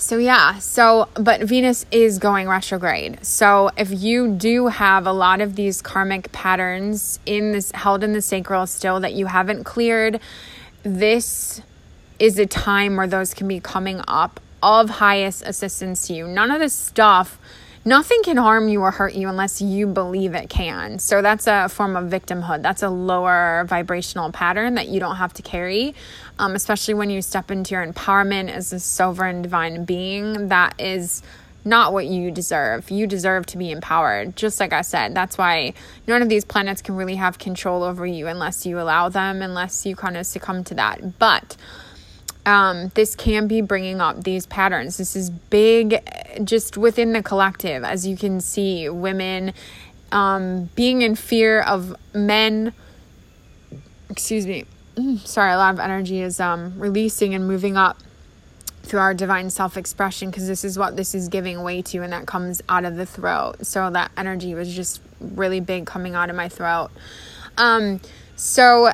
so 0.00 0.16
yeah, 0.16 0.58
so 0.58 1.08
but 1.14 1.42
Venus 1.42 1.84
is 1.90 2.18
going 2.18 2.48
retrograde. 2.48 3.24
So 3.24 3.70
if 3.76 3.90
you 3.90 4.28
do 4.34 4.68
have 4.68 5.06
a 5.06 5.12
lot 5.12 5.40
of 5.40 5.56
these 5.56 5.82
karmic 5.82 6.32
patterns 6.32 7.18
in 7.26 7.52
this 7.52 7.70
held 7.72 8.02
in 8.02 8.12
the 8.12 8.22
sacral 8.22 8.66
still 8.66 9.00
that 9.00 9.12
you 9.12 9.26
haven't 9.26 9.64
cleared, 9.64 10.18
this 10.82 11.60
is 12.18 12.38
a 12.38 12.46
time 12.46 12.96
where 12.96 13.06
those 13.06 13.34
can 13.34 13.46
be 13.46 13.60
coming 13.60 14.00
up 14.08 14.40
of 14.62 14.90
highest 14.90 15.42
assistance 15.44 16.06
to 16.06 16.14
you. 16.14 16.26
None 16.26 16.50
of 16.50 16.60
this 16.60 16.74
stuff 16.74 17.38
nothing 17.84 18.22
can 18.22 18.36
harm 18.36 18.68
you 18.68 18.82
or 18.82 18.90
hurt 18.90 19.14
you 19.14 19.28
unless 19.28 19.62
you 19.62 19.86
believe 19.86 20.34
it 20.34 20.50
can. 20.50 20.98
So 20.98 21.22
that's 21.22 21.46
a 21.46 21.68
form 21.68 21.96
of 21.96 22.10
victimhood. 22.10 22.62
That's 22.62 22.82
a 22.82 22.90
lower 22.90 23.64
vibrational 23.66 24.30
pattern 24.32 24.74
that 24.74 24.88
you 24.88 25.00
don't 25.00 25.16
have 25.16 25.32
to 25.34 25.42
carry, 25.42 25.94
um, 26.38 26.54
especially 26.54 26.94
when 26.94 27.10
you 27.10 27.22
step 27.22 27.50
into 27.50 27.74
your 27.74 27.86
empowerment 27.86 28.50
as 28.50 28.72
a 28.72 28.80
sovereign 28.80 29.42
divine 29.42 29.84
being. 29.84 30.48
That 30.48 30.74
is 30.78 31.22
not 31.64 31.92
what 31.92 32.06
you 32.06 32.30
deserve. 32.30 32.90
You 32.90 33.06
deserve 33.06 33.46
to 33.46 33.58
be 33.58 33.70
empowered. 33.70 34.36
Just 34.36 34.60
like 34.60 34.72
I 34.72 34.80
said, 34.82 35.14
that's 35.14 35.36
why 35.36 35.74
none 36.06 36.22
of 36.22 36.28
these 36.28 36.44
planets 36.44 36.80
can 36.80 36.96
really 36.96 37.16
have 37.16 37.38
control 37.38 37.82
over 37.82 38.06
you 38.06 38.26
unless 38.28 38.64
you 38.64 38.80
allow 38.80 39.08
them, 39.08 39.42
unless 39.42 39.84
you 39.84 39.94
kind 39.96 40.16
of 40.16 40.26
succumb 40.26 40.64
to 40.64 40.74
that. 40.74 41.18
But 41.18 41.56
um, 42.50 42.90
this 42.94 43.14
can 43.14 43.46
be 43.46 43.60
bringing 43.60 44.00
up 44.00 44.24
these 44.24 44.44
patterns. 44.44 44.96
This 44.96 45.14
is 45.14 45.30
big 45.30 46.02
just 46.42 46.76
within 46.76 47.12
the 47.12 47.22
collective, 47.22 47.84
as 47.84 48.06
you 48.06 48.16
can 48.16 48.40
see, 48.40 48.88
women 48.88 49.52
um, 50.10 50.68
being 50.74 51.02
in 51.02 51.14
fear 51.14 51.60
of 51.60 51.94
men, 52.12 52.72
excuse 54.08 54.46
me, 54.46 54.64
sorry, 55.24 55.52
a 55.52 55.56
lot 55.56 55.72
of 55.74 55.78
energy 55.78 56.20
is 56.20 56.40
um, 56.40 56.76
releasing 56.76 57.34
and 57.34 57.46
moving 57.46 57.76
up 57.76 57.98
through 58.82 58.98
our 58.98 59.14
divine 59.14 59.50
self 59.50 59.76
expression 59.76 60.30
because 60.30 60.48
this 60.48 60.64
is 60.64 60.76
what 60.76 60.96
this 60.96 61.14
is 61.14 61.28
giving 61.28 61.62
way 61.62 61.82
to, 61.82 61.98
and 61.98 62.12
that 62.12 62.26
comes 62.26 62.60
out 62.68 62.84
of 62.84 62.96
the 62.96 63.06
throat. 63.06 63.64
So 63.64 63.90
that 63.90 64.10
energy 64.16 64.54
was 64.54 64.74
just 64.74 65.00
really 65.20 65.60
big 65.60 65.86
coming 65.86 66.16
out 66.16 66.30
of 66.30 66.34
my 66.34 66.48
throat. 66.48 66.90
Um, 67.56 68.00
so 68.34 68.92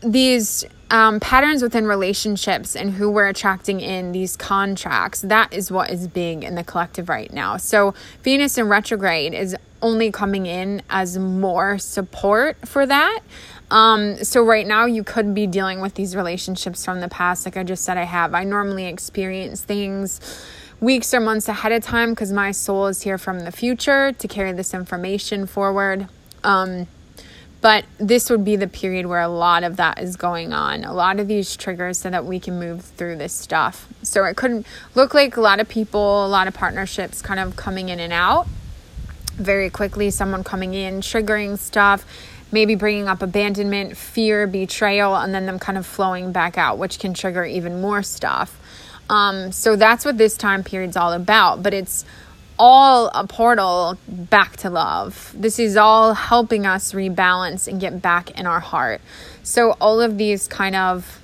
these 0.00 0.64
um, 0.90 1.18
patterns 1.18 1.62
within 1.62 1.86
relationships 1.86 2.76
and 2.76 2.92
who 2.92 3.10
we're 3.10 3.28
attracting 3.28 3.80
in 3.80 4.12
these 4.12 4.36
contracts 4.36 5.20
that 5.22 5.52
is 5.52 5.70
what 5.70 5.90
is 5.90 6.06
big 6.06 6.44
in 6.44 6.54
the 6.54 6.62
collective 6.62 7.08
right 7.08 7.32
now. 7.32 7.56
So 7.56 7.94
venus 8.22 8.56
in 8.56 8.68
retrograde 8.68 9.34
is 9.34 9.56
only 9.82 10.12
coming 10.12 10.46
in 10.46 10.82
as 10.88 11.18
more 11.18 11.78
support 11.78 12.56
for 12.66 12.86
that. 12.86 13.20
Um, 13.70 14.22
so 14.22 14.44
right 14.44 14.66
now 14.66 14.86
you 14.86 15.02
could 15.02 15.34
be 15.34 15.46
dealing 15.46 15.80
with 15.80 15.94
these 15.94 16.14
relationships 16.14 16.84
from 16.84 17.00
the 17.00 17.08
past. 17.08 17.44
Like 17.44 17.56
i 17.56 17.64
just 17.64 17.84
said 17.84 17.98
i 17.98 18.04
have. 18.04 18.32
I 18.32 18.44
normally 18.44 18.86
experience 18.86 19.62
things 19.62 20.20
weeks 20.80 21.12
or 21.12 21.20
months 21.20 21.48
ahead 21.48 21.72
of 21.72 21.82
time 21.82 22.10
because 22.10 22.32
my 22.32 22.52
soul 22.52 22.86
is 22.86 23.02
here 23.02 23.18
from 23.18 23.40
the 23.40 23.50
future 23.50 24.12
to 24.12 24.28
carry 24.28 24.52
this 24.52 24.72
information 24.72 25.46
forward. 25.46 26.06
Um, 26.44 26.86
but 27.66 27.84
this 27.98 28.30
would 28.30 28.44
be 28.44 28.54
the 28.54 28.68
period 28.68 29.06
where 29.06 29.20
a 29.20 29.26
lot 29.26 29.64
of 29.64 29.76
that 29.78 30.00
is 30.00 30.14
going 30.14 30.52
on, 30.52 30.84
a 30.84 30.92
lot 30.92 31.18
of 31.18 31.26
these 31.26 31.56
triggers 31.56 31.98
so 31.98 32.08
that 32.08 32.24
we 32.24 32.38
can 32.38 32.60
move 32.60 32.84
through 32.84 33.16
this 33.16 33.32
stuff. 33.32 33.88
So 34.02 34.24
it 34.24 34.36
could 34.36 34.64
look 34.94 35.14
like 35.14 35.36
a 35.36 35.40
lot 35.40 35.58
of 35.58 35.68
people, 35.68 36.24
a 36.24 36.28
lot 36.28 36.46
of 36.46 36.54
partnerships 36.54 37.20
kind 37.20 37.40
of 37.40 37.56
coming 37.56 37.88
in 37.88 37.98
and 37.98 38.12
out 38.12 38.46
very 39.34 39.68
quickly, 39.68 40.10
someone 40.10 40.44
coming 40.44 40.74
in, 40.74 41.00
triggering 41.00 41.58
stuff, 41.58 42.06
maybe 42.52 42.76
bringing 42.76 43.08
up 43.08 43.20
abandonment, 43.20 43.96
fear, 43.96 44.46
betrayal, 44.46 45.16
and 45.16 45.34
then 45.34 45.46
them 45.46 45.58
kind 45.58 45.76
of 45.76 45.84
flowing 45.84 46.30
back 46.30 46.56
out, 46.56 46.78
which 46.78 47.00
can 47.00 47.14
trigger 47.14 47.44
even 47.44 47.80
more 47.80 48.00
stuff. 48.00 48.60
Um, 49.10 49.50
so 49.50 49.74
that's 49.74 50.04
what 50.04 50.18
this 50.18 50.36
time 50.36 50.62
period's 50.62 50.96
all 50.96 51.12
about. 51.12 51.64
But 51.64 51.74
it's 51.74 52.04
all 52.58 53.10
a 53.14 53.26
portal 53.26 53.98
back 54.08 54.56
to 54.58 54.70
love. 54.70 55.34
This 55.36 55.58
is 55.58 55.76
all 55.76 56.14
helping 56.14 56.66
us 56.66 56.92
rebalance 56.92 57.68
and 57.68 57.80
get 57.80 58.00
back 58.00 58.38
in 58.38 58.46
our 58.46 58.60
heart. 58.60 59.00
So, 59.42 59.72
all 59.80 60.00
of 60.00 60.18
these 60.18 60.48
kind 60.48 60.76
of 60.76 61.20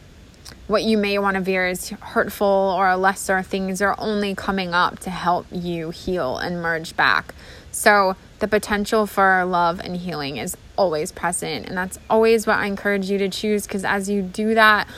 what 0.66 0.84
you 0.84 0.96
may 0.96 1.18
want 1.18 1.34
to 1.34 1.40
veer 1.40 1.66
as 1.66 1.90
hurtful 1.90 2.46
or 2.46 2.96
lesser 2.96 3.42
things 3.42 3.82
are 3.82 3.94
only 3.98 4.34
coming 4.34 4.72
up 4.72 4.98
to 5.00 5.10
help 5.10 5.46
you 5.50 5.90
heal 5.90 6.38
and 6.38 6.62
merge 6.62 6.96
back. 6.96 7.34
So, 7.70 8.16
the 8.38 8.48
potential 8.48 9.06
for 9.06 9.44
love 9.44 9.80
and 9.80 9.96
healing 9.96 10.36
is 10.36 10.56
always 10.76 11.12
present. 11.12 11.66
And 11.68 11.76
that's 11.76 11.98
always 12.10 12.46
what 12.46 12.58
I 12.58 12.66
encourage 12.66 13.08
you 13.08 13.18
to 13.18 13.28
choose 13.28 13.66
because 13.66 13.84
as 13.84 14.10
you 14.10 14.20
do 14.22 14.54
that, 14.54 14.88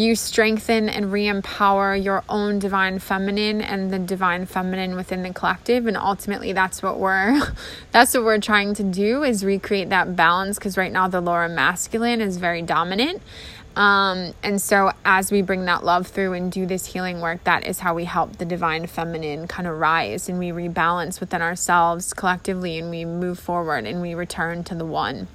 you 0.00 0.14
strengthen 0.16 0.88
and 0.88 1.12
re 1.12 1.28
empower 1.28 1.94
your 1.94 2.24
own 2.28 2.58
divine 2.58 2.98
feminine 2.98 3.60
and 3.60 3.92
the 3.92 3.98
divine 3.98 4.46
feminine 4.46 4.96
within 4.96 5.22
the 5.22 5.32
collective. 5.32 5.86
And 5.86 5.96
ultimately, 5.96 6.52
that's 6.52 6.82
what 6.82 6.98
we're. 6.98 7.40
That's 7.92 8.14
what 8.14 8.22
we're 8.22 8.38
trying 8.38 8.74
to 8.74 8.84
do 8.84 9.24
is 9.24 9.44
recreate 9.44 9.88
that 9.88 10.14
balance 10.14 10.58
because 10.58 10.76
right 10.76 10.92
now 10.92 11.08
the 11.08 11.20
lower 11.20 11.48
masculine 11.48 12.20
is 12.20 12.36
very 12.36 12.62
dominant 12.62 13.20
um, 13.76 14.34
and 14.42 14.60
so, 14.60 14.92
as 15.04 15.30
we 15.30 15.42
bring 15.42 15.66
that 15.66 15.84
love 15.84 16.08
through 16.08 16.32
and 16.32 16.50
do 16.50 16.66
this 16.66 16.86
healing 16.86 17.20
work, 17.20 17.44
that 17.44 17.66
is 17.66 17.78
how 17.78 17.94
we 17.94 18.04
help 18.04 18.38
the 18.38 18.44
divine 18.44 18.86
feminine 18.86 19.46
kind 19.46 19.68
of 19.68 19.78
rise 19.78 20.28
and 20.28 20.38
we 20.38 20.48
rebalance 20.50 21.20
within 21.20 21.40
ourselves 21.40 22.12
collectively 22.12 22.78
and 22.78 22.90
we 22.90 23.04
move 23.04 23.38
forward 23.38 23.86
and 23.86 24.02
we 24.02 24.14
return 24.14 24.64
to 24.64 24.74
the 24.74 24.84
one 24.84 25.28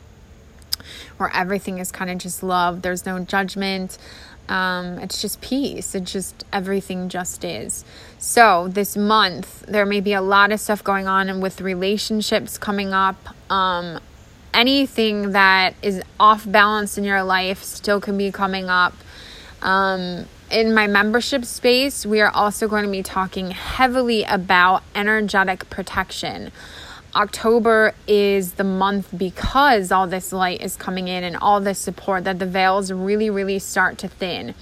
where 1.18 1.32
everything 1.34 1.78
is 1.80 1.92
kind 1.92 2.12
of 2.12 2.18
just 2.18 2.44
love. 2.44 2.82
There's 2.82 3.06
no 3.06 3.20
judgment. 3.20 3.98
Um, 4.48 5.00
it's 5.00 5.22
just 5.22 5.42
peace. 5.42 5.96
It's 5.96 6.12
just 6.12 6.46
everything 6.54 7.10
just 7.10 7.44
is. 7.44 7.84
So, 8.20 8.68
this 8.68 8.96
month, 8.96 9.66
there 9.68 9.86
may 9.86 10.02
be 10.02 10.14
a 10.14 10.22
lot 10.22 10.52
of 10.52 10.60
stuff 10.60 10.84
going 10.84 11.08
on 11.08 11.30
and 11.30 11.42
with 11.42 11.62
relationships 11.62 12.58
coming 12.58 12.94
up. 12.94 13.18
Um, 13.52 14.00
anything 14.54 15.32
that 15.32 15.76
is 15.82 16.02
off 16.20 16.50
balance 16.50 16.98
in 16.98 17.04
your 17.04 17.24
life 17.24 17.64
still 17.64 18.00
can 18.00 18.18
be 18.18 18.32
coming 18.32 18.70
up. 18.70 18.94
Um, 19.62 20.26
in 20.52 20.74
my 20.74 20.88
membership 20.88 21.44
space, 21.44 22.06
we 22.06 22.22
are 22.22 22.30
also 22.30 22.68
going 22.68 22.86
to 22.86 22.92
be 22.92 23.04
talking 23.04 23.52
heavily 23.52 24.24
about 24.24 24.84
energetic 24.94 25.70
protection. 25.70 26.52
October 27.16 27.94
is 28.08 28.54
the 28.54 28.64
month 28.66 29.08
because 29.18 29.90
all 29.90 30.06
this 30.06 30.34
light 30.34 30.62
is 30.62 30.76
coming 30.76 31.08
in 31.08 31.24
and 31.24 31.38
all 31.38 31.62
this 31.62 31.80
support 31.80 32.26
that 32.26 32.40
the 32.40 32.46
veils 32.46 32.92
really, 32.92 33.30
really 33.30 33.58
start 33.58 33.98
to 34.00 34.10
thin. 34.10 34.54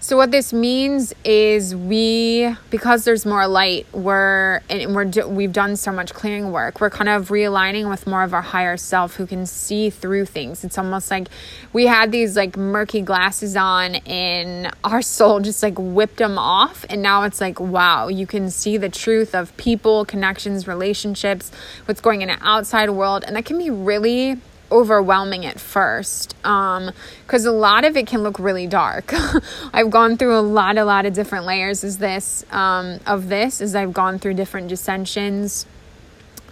So 0.00 0.16
what 0.16 0.30
this 0.30 0.52
means 0.52 1.12
is 1.24 1.74
we 1.74 2.54
because 2.70 3.04
there's 3.04 3.26
more 3.26 3.48
light, 3.48 3.84
we're 3.92 4.60
and 4.70 4.94
we're 4.94 5.26
we've 5.26 5.52
done 5.52 5.74
so 5.74 5.90
much 5.90 6.14
clearing 6.14 6.52
work. 6.52 6.80
We're 6.80 6.88
kind 6.88 7.08
of 7.08 7.30
realigning 7.30 7.90
with 7.90 8.06
more 8.06 8.22
of 8.22 8.32
our 8.32 8.40
higher 8.40 8.76
self 8.76 9.16
who 9.16 9.26
can 9.26 9.44
see 9.44 9.90
through 9.90 10.26
things. 10.26 10.62
It's 10.62 10.78
almost 10.78 11.10
like 11.10 11.26
we 11.72 11.86
had 11.86 12.12
these 12.12 12.36
like 12.36 12.56
murky 12.56 13.02
glasses 13.02 13.56
on 13.56 13.96
and 14.06 14.70
our 14.84 15.02
soul 15.18 15.40
just 15.40 15.64
like 15.64 15.74
whipped 15.76 16.18
them 16.18 16.38
off 16.38 16.86
and 16.88 17.02
now 17.02 17.24
it's 17.24 17.40
like 17.40 17.58
wow, 17.58 18.06
you 18.06 18.26
can 18.26 18.50
see 18.50 18.76
the 18.76 18.88
truth 18.88 19.34
of 19.34 19.54
people, 19.56 20.04
connections, 20.04 20.68
relationships, 20.68 21.50
what's 21.86 22.00
going 22.00 22.22
in 22.22 22.28
the 22.28 22.38
outside 22.40 22.90
world 22.90 23.24
and 23.26 23.34
that 23.34 23.44
can 23.44 23.58
be 23.58 23.68
really 23.68 24.38
overwhelming 24.70 25.46
at 25.46 25.58
first 25.58 26.34
um 26.44 26.90
because 27.26 27.44
a 27.44 27.52
lot 27.52 27.84
of 27.84 27.96
it 27.96 28.06
can 28.06 28.22
look 28.22 28.38
really 28.38 28.66
dark. 28.66 29.12
I've 29.72 29.90
gone 29.90 30.16
through 30.16 30.38
a 30.38 30.40
lot 30.40 30.76
a 30.78 30.84
lot 30.84 31.06
of 31.06 31.14
different 31.14 31.46
layers 31.46 31.84
as 31.84 31.98
this 31.98 32.44
um 32.50 33.00
of 33.06 33.28
this 33.28 33.60
as 33.60 33.74
i've 33.74 33.92
gone 33.92 34.18
through 34.18 34.34
different 34.34 34.68
dissensions 34.68 35.66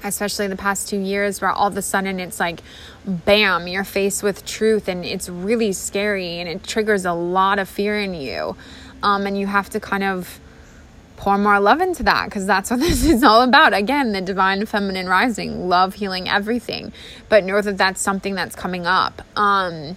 especially 0.05 0.47
the 0.47 0.57
past 0.57 0.89
two 0.89 0.99
years 0.99 1.41
where 1.41 1.51
all 1.51 1.69
of 1.69 1.77
a 1.77 1.83
sudden 1.83 2.21
it's 2.21 2.39
like 2.39 2.63
bam 3.05 3.67
you're 3.67 3.85
faced 3.85 4.23
with 4.23 4.45
truth 4.45 4.89
and 4.89 5.05
it's 5.05 5.29
really 5.29 5.73
scary 5.73 6.39
and 6.39 6.49
it 6.49 6.63
triggers 6.63 7.05
a 7.05 7.13
lot 7.13 7.59
of 7.59 7.69
fear 7.69 7.99
in 7.99 8.15
you. 8.15 8.57
Um 9.03 9.27
and 9.27 9.39
you 9.39 9.47
have 9.47 9.71
to 9.71 9.81
kind 9.81 10.05
of 10.05 10.41
pour 11.17 11.39
more 11.39 11.59
love 11.61 11.81
into 11.81 12.03
that 12.05 12.27
because 12.27 12.47
that's 12.47 12.71
what 12.71 12.81
this 12.87 13.05
is 13.05 13.23
all 13.23 13.43
about. 13.43 13.75
Again, 13.75 14.13
the 14.13 14.21
divine 14.21 14.65
feminine 14.67 15.09
rising, 15.09 15.69
love, 15.69 15.95
healing, 15.95 16.29
everything. 16.29 16.93
But 17.29 17.45
know 17.45 17.61
that 17.61 17.79
that's 17.79 18.01
something 18.01 18.35
that's 18.35 18.55
coming 18.55 18.87
up. 18.87 19.23
Um, 19.37 19.97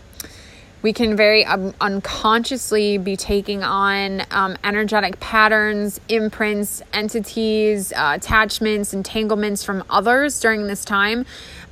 we 0.81 0.93
can 0.93 1.15
very 1.15 1.45
um, 1.45 1.73
unconsciously 1.81 2.97
be 2.97 3.17
taking 3.17 3.63
on 3.63 4.23
um, 4.31 4.57
energetic 4.63 5.19
patterns, 5.19 5.99
imprints, 6.07 6.81
entities, 6.93 7.91
uh, 7.93 8.13
attachments, 8.15 8.93
entanglements 8.93 9.63
from 9.63 9.83
others 9.89 10.39
during 10.39 10.67
this 10.67 10.85
time. 10.85 11.25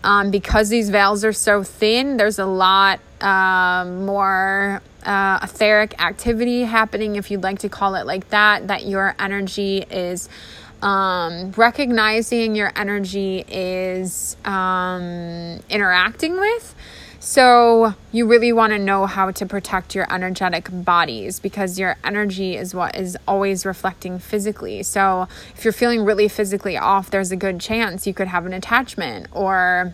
Um, 0.03 0.29
because 0.29 0.69
these 0.69 0.89
veils 0.89 1.25
are 1.25 1.33
so 1.33 1.63
thin, 1.63 2.17
there's 2.17 2.39
a 2.39 2.45
lot 2.45 2.99
uh, 3.19 3.83
more 3.85 4.81
uh, 5.03 5.39
etheric 5.41 5.99
activity 6.01 6.63
happening, 6.63 7.15
if 7.15 7.31
you'd 7.31 7.43
like 7.43 7.59
to 7.59 7.69
call 7.69 7.95
it 7.95 8.05
like 8.05 8.29
that, 8.29 8.67
that 8.67 8.85
your 8.85 9.15
energy 9.19 9.83
is 9.89 10.29
um, 10.81 11.51
recognizing 11.51 12.55
your 12.55 12.71
energy 12.75 13.43
is 13.47 14.37
um, 14.45 15.59
interacting 15.69 16.39
with. 16.39 16.75
So, 17.29 17.93
you 18.13 18.25
really 18.25 18.53
want 18.53 18.71
to 18.71 18.79
know 18.79 19.05
how 19.05 19.31
to 19.31 19.45
protect 19.45 19.93
your 19.93 20.09
energetic 20.09 20.69
bodies 20.71 21.41
because 21.41 21.77
your 21.77 21.97
energy 22.01 22.55
is 22.55 22.73
what 22.73 22.95
is 22.95 23.17
always 23.27 23.65
reflecting 23.65 24.17
physically. 24.17 24.81
So, 24.83 25.27
if 25.53 25.65
you're 25.65 25.73
feeling 25.73 26.05
really 26.05 26.29
physically 26.29 26.77
off, 26.77 27.11
there's 27.11 27.29
a 27.29 27.35
good 27.35 27.59
chance 27.59 28.07
you 28.07 28.13
could 28.13 28.29
have 28.29 28.45
an 28.45 28.53
attachment 28.53 29.27
or 29.33 29.93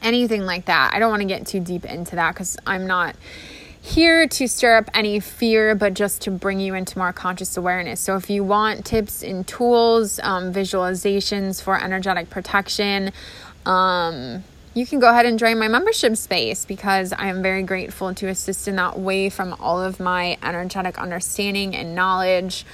anything 0.00 0.46
like 0.46 0.64
that. 0.64 0.94
I 0.94 0.98
don't 0.98 1.10
want 1.10 1.20
to 1.20 1.28
get 1.28 1.46
too 1.46 1.60
deep 1.60 1.84
into 1.84 2.16
that 2.16 2.32
because 2.32 2.56
I'm 2.66 2.86
not 2.86 3.14
here 3.82 4.26
to 4.26 4.48
stir 4.48 4.78
up 4.78 4.88
any 4.94 5.20
fear, 5.20 5.74
but 5.74 5.92
just 5.92 6.22
to 6.22 6.30
bring 6.30 6.60
you 6.60 6.72
into 6.72 6.96
more 6.96 7.12
conscious 7.12 7.58
awareness. 7.58 8.00
So, 8.00 8.16
if 8.16 8.30
you 8.30 8.42
want 8.42 8.86
tips 8.86 9.22
and 9.22 9.46
tools, 9.46 10.18
um, 10.22 10.54
visualizations 10.54 11.60
for 11.62 11.78
energetic 11.78 12.30
protection, 12.30 13.12
um, 13.66 14.44
you 14.78 14.86
can 14.86 15.00
go 15.00 15.10
ahead 15.10 15.26
and 15.26 15.38
join 15.38 15.58
my 15.58 15.66
membership 15.66 16.16
space 16.16 16.64
because 16.64 17.12
I 17.12 17.26
am 17.26 17.42
very 17.42 17.62
grateful 17.62 18.14
to 18.14 18.28
assist 18.28 18.68
in 18.68 18.76
that 18.76 18.98
way 18.98 19.28
from 19.28 19.54
all 19.58 19.82
of 19.82 19.98
my 19.98 20.38
energetic 20.42 20.98
understanding 20.98 21.74
and 21.74 21.96
knowledge. 21.96 22.64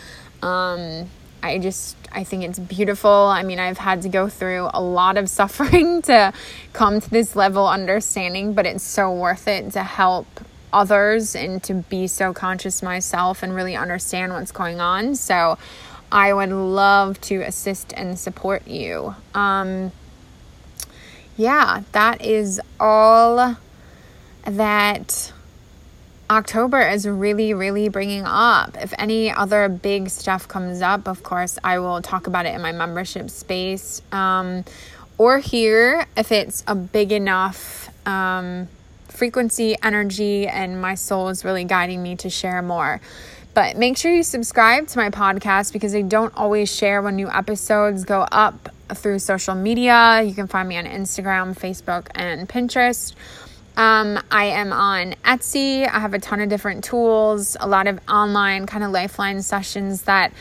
Um, 0.43 1.09
I 1.43 1.59
just 1.59 1.97
I 2.13 2.25
think 2.25 2.45
it's 2.45 2.59
beautiful. 2.59 3.11
I 3.11 3.43
mean, 3.43 3.59
I've 3.59 3.79
had 3.79 4.03
to 4.03 4.11
go 4.11 4.29
through 4.29 4.69
a 4.75 4.83
lot 4.83 5.17
of 5.17 5.31
suffering 5.41 6.03
to 6.03 6.33
come 6.75 7.01
to 7.01 7.11
this 7.11 7.35
level 7.35 7.67
understanding, 7.67 8.53
but 8.53 8.67
it's 8.67 8.85
so 8.85 9.13
worth 9.13 9.49
it 9.49 9.73
to 9.73 9.83
help 9.83 10.27
others 10.75 11.35
and 11.35 11.63
to 11.63 11.75
be 11.75 12.07
so 12.07 12.35
conscious 12.35 12.83
myself 12.83 13.43
and 13.43 13.55
really 13.55 13.77
understand 13.77 14.33
what's 14.33 14.53
going 14.53 14.81
on. 14.81 15.15
So 15.15 15.57
I 16.13 16.35
would 16.35 16.51
love 16.51 17.21
to 17.23 17.41
assist 17.41 17.95
and 17.97 18.19
support 18.19 18.67
you. 18.67 19.15
Um, 19.35 19.93
yeah, 21.37 21.83
that 21.93 22.23
is 22.23 22.61
all 22.79 23.57
that 24.45 25.33
October 26.31 26.81
is 26.81 27.07
really, 27.07 27.53
really 27.55 27.89
bringing 27.89 28.25
up. 28.25 28.77
If 28.81 28.95
any 28.99 29.31
other 29.31 29.69
big 29.69 30.09
stuff 30.09 30.49
comes 30.49 30.81
up, 30.81 31.07
of 31.07 31.23
course, 31.23 31.59
I 31.63 31.79
will 31.79 32.01
talk 32.03 32.27
about 32.27 32.47
it 32.47 32.55
in 32.55 32.63
my 32.63 32.73
membership 32.73 33.31
space 33.31 34.01
um, 34.13 34.65
or 35.19 35.39
here 35.39 36.07
if 36.17 36.33
it's 36.33 36.65
a 36.67 36.75
big 36.75 37.13
enough 37.13 37.91
um, 38.07 38.69
frequency, 39.09 39.77
energy, 39.83 40.47
and 40.47 40.81
my 40.81 40.95
soul 40.95 41.29
is 41.29 41.45
really 41.45 41.65
guiding 41.65 42.03
me 42.03 42.17
to 42.17 42.31
share 42.31 42.63
more. 42.63 43.01
But 43.55 43.77
make 43.77 43.97
sure 43.97 44.13
you 44.13 44.25
subscribe 44.25 44.89
to 44.89 44.99
my 44.99 45.11
podcast 45.11 45.73
because 45.73 45.95
I 45.95 46.03
don't 46.03 46.35
always 46.37 46.75
share 46.75 47.01
when 47.03 47.17
new 47.17 47.31
episodes 47.31 48.05
go 48.05 48.23
up 48.33 48.71
through 48.95 49.19
social 49.19 49.55
media. 49.55 50.23
You 50.23 50.35
can 50.35 50.47
find 50.47 50.69
me 50.69 50.77
on 50.77 50.85
Instagram, 50.85 51.59
Facebook, 51.59 52.09
and 52.15 52.49
Pinterest. 52.49 53.15
Um, 53.77 54.21
I 54.31 54.47
am 54.47 54.73
on 54.73 55.15
Etsy. 55.25 55.83
I 55.83 55.99
have 55.99 56.15
a 56.15 56.19
ton 56.19 56.41
of 56.41 56.49
different 56.49 56.85
tools, 56.85 57.57
a 57.59 57.67
lot 57.67 57.87
of 57.87 57.99
online 58.09 58.67
kind 58.67 58.85
of 58.85 58.93
lifeline 58.93 59.43
sessions 59.43 60.03
that 60.03 60.33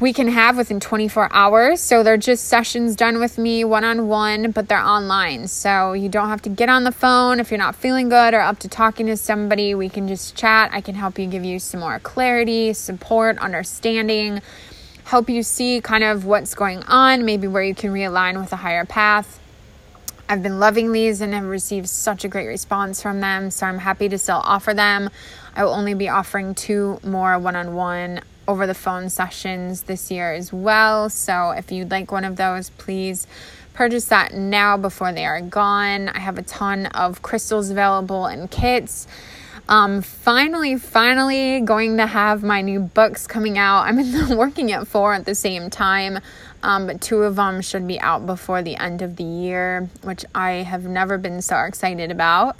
we 0.00 0.12
can 0.12 0.28
have 0.28 0.56
within 0.56 0.80
24 0.80 1.28
hours. 1.32 1.80
So 1.80 2.02
they're 2.02 2.16
just 2.16 2.46
sessions 2.46 2.96
done 2.96 3.18
with 3.18 3.38
me 3.38 3.64
one 3.64 3.84
on 3.84 4.08
one, 4.08 4.50
but 4.50 4.68
they're 4.68 4.78
online. 4.78 5.48
So 5.48 5.92
you 5.92 6.08
don't 6.08 6.28
have 6.28 6.42
to 6.42 6.48
get 6.48 6.68
on 6.68 6.84
the 6.84 6.92
phone 6.92 7.40
if 7.40 7.50
you're 7.50 7.58
not 7.58 7.74
feeling 7.74 8.08
good 8.08 8.34
or 8.34 8.40
up 8.40 8.58
to 8.60 8.68
talking 8.68 9.06
to 9.06 9.16
somebody. 9.16 9.74
We 9.74 9.88
can 9.88 10.08
just 10.08 10.36
chat. 10.36 10.70
I 10.72 10.80
can 10.80 10.94
help 10.94 11.18
you 11.18 11.26
give 11.26 11.44
you 11.44 11.58
some 11.58 11.80
more 11.80 11.98
clarity, 11.98 12.72
support, 12.72 13.38
understanding, 13.38 14.40
help 15.04 15.28
you 15.28 15.42
see 15.42 15.80
kind 15.80 16.04
of 16.04 16.24
what's 16.24 16.54
going 16.54 16.82
on, 16.84 17.24
maybe 17.24 17.46
where 17.46 17.62
you 17.62 17.74
can 17.74 17.92
realign 17.92 18.40
with 18.40 18.52
a 18.52 18.56
higher 18.56 18.84
path. 18.84 19.40
I've 20.28 20.42
been 20.42 20.58
loving 20.58 20.92
these 20.92 21.20
and 21.20 21.34
have 21.34 21.44
received 21.44 21.88
such 21.88 22.24
a 22.24 22.28
great 22.28 22.46
response 22.46 23.02
from 23.02 23.20
them. 23.20 23.50
So 23.50 23.66
I'm 23.66 23.78
happy 23.78 24.08
to 24.08 24.16
still 24.16 24.40
offer 24.42 24.72
them. 24.72 25.10
I 25.54 25.64
will 25.64 25.74
only 25.74 25.92
be 25.94 26.08
offering 26.08 26.54
two 26.54 26.98
more 27.04 27.38
one 27.38 27.56
on 27.56 27.74
one 27.74 28.22
over 28.48 28.66
the 28.66 28.74
phone 28.74 29.10
sessions 29.10 29.82
this 29.82 30.10
year 30.10 30.32
as 30.32 30.52
well. 30.52 31.10
So 31.10 31.50
if 31.50 31.70
you'd 31.70 31.90
like 31.90 32.10
one 32.10 32.24
of 32.24 32.36
those, 32.36 32.70
please 32.70 33.26
purchase 33.74 34.06
that 34.06 34.32
now 34.32 34.76
before 34.76 35.12
they 35.12 35.26
are 35.26 35.40
gone. 35.40 36.08
I 36.08 36.20
have 36.20 36.38
a 36.38 36.42
ton 36.42 36.86
of 36.86 37.20
crystals 37.20 37.70
available 37.70 38.26
in 38.26 38.48
kits. 38.48 39.06
Um, 39.68 40.02
finally, 40.02 40.76
finally 40.76 41.60
going 41.60 41.96
to 41.96 42.06
have 42.06 42.42
my 42.42 42.60
new 42.60 42.80
books 42.80 43.26
coming 43.26 43.56
out. 43.56 43.82
I'm 43.82 43.98
in 43.98 44.12
the 44.12 44.36
working 44.38 44.72
at 44.72 44.86
four 44.86 45.14
at 45.14 45.24
the 45.24 45.34
same 45.34 45.70
time, 45.70 46.18
um, 46.62 46.86
but 46.86 47.00
two 47.00 47.22
of 47.22 47.36
them 47.36 47.62
should 47.62 47.86
be 47.86 47.98
out 48.00 48.26
before 48.26 48.62
the 48.62 48.76
end 48.76 49.00
of 49.00 49.16
the 49.16 49.24
year, 49.24 49.88
which 50.02 50.24
I 50.34 50.50
have 50.50 50.84
never 50.84 51.16
been 51.16 51.40
so 51.40 51.56
excited 51.60 52.10
about. 52.10 52.56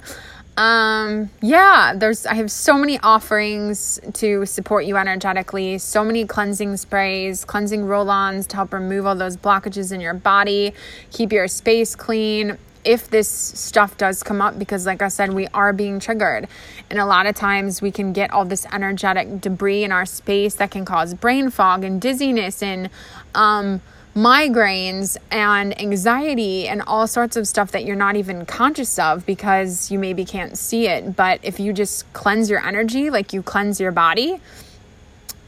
Um, 0.57 1.29
yeah, 1.41 1.93
there's 1.95 2.25
I 2.25 2.35
have 2.35 2.49
so 2.49 2.77
many 2.77 2.97
offerings 2.99 3.99
to 4.13 4.45
support 4.45 4.85
you 4.85 4.95
energetically, 4.95 5.77
so 5.79 6.03
many 6.03 6.25
cleansing 6.25 6.77
sprays, 6.77 7.43
cleansing 7.43 7.83
roll-ons 7.83 8.47
to 8.47 8.55
help 8.55 8.71
remove 8.71 9.05
all 9.05 9.15
those 9.15 9.35
blockages 9.35 9.91
in 9.91 9.99
your 9.99 10.13
body, 10.13 10.73
keep 11.11 11.33
your 11.33 11.49
space 11.49 11.93
clean. 11.93 12.57
If 12.85 13.09
this 13.09 13.27
stuff 13.27 13.97
does 13.97 14.23
come 14.23 14.41
up, 14.41 14.57
because 14.59 14.85
like 14.85 15.01
I 15.01 15.07
said, 15.07 15.33
we 15.33 15.47
are 15.47 15.73
being 15.73 15.99
triggered. 15.99 16.47
And 16.89 16.99
a 16.99 17.05
lot 17.05 17.25
of 17.25 17.35
times 17.35 17.81
we 17.81 17.91
can 17.91 18.13
get 18.13 18.31
all 18.31 18.45
this 18.45 18.65
energetic 18.71 19.41
debris 19.41 19.83
in 19.83 19.91
our 19.91 20.05
space 20.05 20.55
that 20.55 20.71
can 20.71 20.85
cause 20.85 21.13
brain 21.13 21.49
fog 21.49 21.83
and 21.83 21.99
dizziness 21.99 22.61
and 22.61 22.89
um 23.33 23.81
migraines 24.15 25.17
and 25.29 25.77
anxiety 25.81 26.69
and 26.69 26.81
all 26.83 27.05
sorts 27.05 27.35
of 27.35 27.45
stuff 27.45 27.71
that 27.71 27.83
you're 27.83 27.97
not 27.97 28.15
even 28.15 28.45
conscious 28.45 28.97
of 28.97 29.25
because 29.25 29.91
you 29.91 29.99
maybe 29.99 30.23
can't 30.23 30.57
see 30.57 30.87
it. 30.87 31.17
But 31.17 31.41
if 31.43 31.59
you 31.59 31.73
just 31.73 32.11
cleanse 32.13 32.49
your 32.49 32.65
energy 32.65 33.09
like 33.09 33.33
you 33.33 33.43
cleanse 33.43 33.77
your 33.79 33.91
body, 33.91 34.39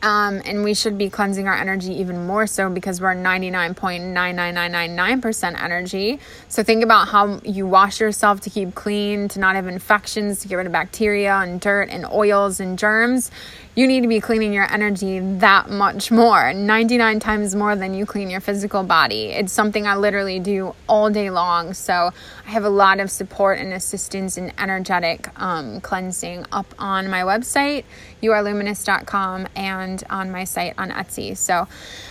um, 0.02 0.42
and 0.46 0.64
we 0.64 0.74
should 0.74 0.98
be 0.98 1.10
cleansing 1.10 1.48
our 1.48 1.56
energy 1.56 1.94
even 1.94 2.28
more 2.28 2.46
so 2.48 2.70
because 2.70 3.02
we're 3.02 3.16
99.99999% 3.16 5.62
energy. 5.62 6.20
So 6.50 6.64
think 6.64 6.84
about 6.84 7.08
how 7.08 7.40
you 7.44 7.66
wash 7.66 8.00
yourself 8.00 8.42
to 8.42 8.50
keep 8.50 8.76
clean, 8.76 9.28
to 9.30 9.40
not 9.40 9.56
have 9.56 9.68
infections, 9.68 10.42
to 10.42 10.48
get 10.48 10.56
rid 10.56 10.68
of 10.68 10.72
bacteria 10.72 11.38
and 11.38 11.60
dirt 11.60 11.90
and 11.90 12.06
oils 12.06 12.60
and 12.60 12.78
germs 12.78 13.32
you 13.78 13.86
need 13.86 14.02
to 14.02 14.08
be 14.08 14.20
cleaning 14.20 14.54
your 14.54 14.70
energy 14.74 15.20
that 15.20 15.70
much 15.70 16.10
more 16.10 16.52
99 16.52 17.20
times 17.20 17.54
more 17.54 17.76
than 17.76 17.94
you 17.94 18.08
clean 18.08 18.28
your 18.28 18.42
physical 18.42 18.82
body. 18.82 19.26
It's 19.26 19.54
something 19.54 19.86
I 19.86 19.96
literally 19.96 20.40
do 20.40 20.74
all 20.90 21.12
day 21.12 21.30
long. 21.30 21.76
So 21.76 22.12
I 22.48 22.50
have 22.50 22.64
a 22.64 22.72
lot 22.72 23.00
of 23.00 23.12
support 23.12 23.60
and 23.60 23.72
assistance 23.74 24.36
in 24.36 24.52
energetic 24.58 25.30
um, 25.40 25.80
cleansing 25.82 26.48
up 26.52 26.74
on 26.80 27.08
my 27.08 27.22
website, 27.22 27.84
youareluminous.com, 28.24 29.48
and 29.56 30.04
on 30.10 30.32
my 30.32 30.44
site 30.44 30.74
on 30.80 30.90
Etsy. 30.90 31.38
So 31.38 31.68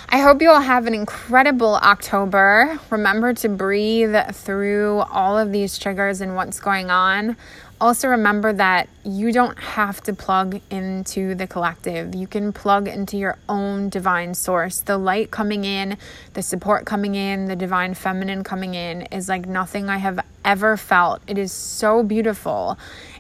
I 0.09 0.19
hope 0.19 0.41
you 0.41 0.51
all 0.51 0.61
have 0.61 0.87
an 0.87 0.95
incredible 0.95 1.75
October. 1.75 2.79
Remember 2.91 3.35
to 3.35 3.49
breathe 3.49 4.15
through 4.31 5.01
all 5.11 5.37
of 5.37 5.51
these 5.51 5.81
triggers 5.81 6.21
and 6.21 6.37
what's 6.37 6.61
going 6.61 6.91
on 6.91 7.37
also 7.81 8.09
remember 8.09 8.53
that 8.55 8.89
you 9.05 9.33
don't 9.33 9.59
have 9.59 10.03
to 10.05 10.15
plug 10.15 10.61
into 10.71 11.35
the 11.35 11.47
collective. 11.47 12.15
You 12.15 12.27
can 12.27 12.53
plug 12.53 12.89
into 12.89 13.17
your 13.17 13.39
own 13.49 13.89
divine 13.89 14.35
source. 14.35 14.81
The 14.81 14.97
light 14.97 15.31
coming 15.31 15.65
in, 15.65 15.99
the 16.33 16.43
support 16.43 16.87
coming 16.87 17.15
in, 17.15 17.47
the 17.47 17.57
divine 17.57 17.95
feminine 17.95 18.45
coming 18.45 18.75
in 18.75 19.03
is 19.03 19.29
like 19.29 19.47
nothing 19.47 19.89
I 19.89 19.99
have 19.99 20.25
ever 20.45 20.77
felt. 20.77 21.21
It 21.27 21.39
is 21.39 21.53
so 21.53 22.03
beautiful. 22.03 22.79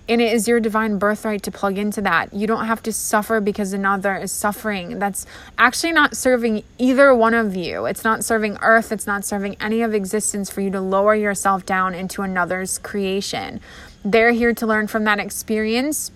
And 0.08 0.20
it 0.20 0.32
is 0.32 0.46
your 0.46 0.60
divine 0.60 0.98
birthright 0.98 1.42
to 1.42 1.50
plug 1.50 1.78
into 1.78 2.00
that. 2.02 2.32
You 2.32 2.46
don't 2.46 2.66
have 2.66 2.80
to 2.84 2.92
suffer 2.92 3.40
because 3.40 3.72
another 3.72 4.14
is 4.14 4.30
suffering. 4.30 5.00
That's 5.00 5.26
actually 5.58 5.92
not 5.92 6.16
serving 6.16 6.62
either 6.78 7.12
one 7.12 7.34
of 7.34 7.56
you. 7.56 7.86
It's 7.86 8.04
not 8.04 8.24
serving 8.24 8.58
earth, 8.62 8.92
it's 8.92 9.06
not 9.06 9.24
serving 9.24 9.56
any 9.60 9.82
of 9.82 9.94
existence 9.94 10.48
for 10.48 10.60
you 10.60 10.70
to 10.70 10.80
lower 10.80 11.16
yourself 11.16 11.66
down 11.66 11.92
into 11.92 12.22
another's 12.22 12.78
creation. 12.78 13.60
They're 14.06 14.30
here 14.30 14.54
to 14.54 14.66
learn 14.68 14.86
from 14.86 15.02
that 15.02 15.18
experience. 15.18 16.12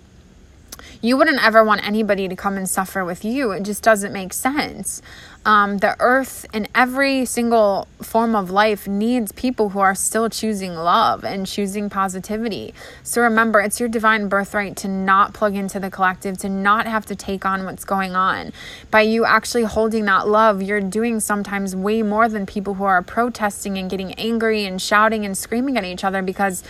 You 1.01 1.17
wouldn't 1.17 1.43
ever 1.43 1.61
want 1.61 1.85
anybody 1.85 2.29
to 2.29 2.37
come 2.37 2.55
and 2.55 2.69
suffer 2.69 3.03
with 3.03 3.25
you. 3.25 3.51
It 3.51 3.63
just 3.63 3.83
doesn't 3.83 4.13
make 4.13 4.31
sense. 4.31 5.01
Um, 5.43 5.79
the 5.79 5.97
earth 5.99 6.45
and 6.53 6.69
every 6.73 7.25
single 7.25 7.89
form 8.01 8.33
of 8.33 8.49
life 8.49 8.87
needs 8.87 9.33
people 9.33 9.69
who 9.69 9.79
are 9.79 9.95
still 9.95 10.29
choosing 10.29 10.73
love 10.73 11.25
and 11.25 11.45
choosing 11.45 11.89
positivity. 11.89 12.73
So 13.03 13.23
remember, 13.23 13.59
it's 13.59 13.79
your 13.79 13.89
divine 13.89 14.29
birthright 14.29 14.77
to 14.77 14.87
not 14.87 15.33
plug 15.33 15.55
into 15.55 15.77
the 15.79 15.89
collective, 15.89 16.37
to 16.39 16.49
not 16.49 16.85
have 16.85 17.05
to 17.07 17.15
take 17.15 17.45
on 17.45 17.65
what's 17.65 17.83
going 17.83 18.15
on. 18.15 18.53
By 18.89 19.01
you 19.01 19.25
actually 19.25 19.63
holding 19.63 20.05
that 20.05 20.29
love, 20.29 20.61
you're 20.61 20.79
doing 20.79 21.19
sometimes 21.19 21.75
way 21.75 22.03
more 22.03 22.29
than 22.29 22.45
people 22.45 22.75
who 22.75 22.85
are 22.85 23.01
protesting 23.01 23.77
and 23.77 23.89
getting 23.89 24.13
angry 24.13 24.63
and 24.63 24.81
shouting 24.81 25.25
and 25.25 25.37
screaming 25.37 25.75
at 25.75 25.83
each 25.83 26.05
other 26.05 26.21
because 26.21 26.63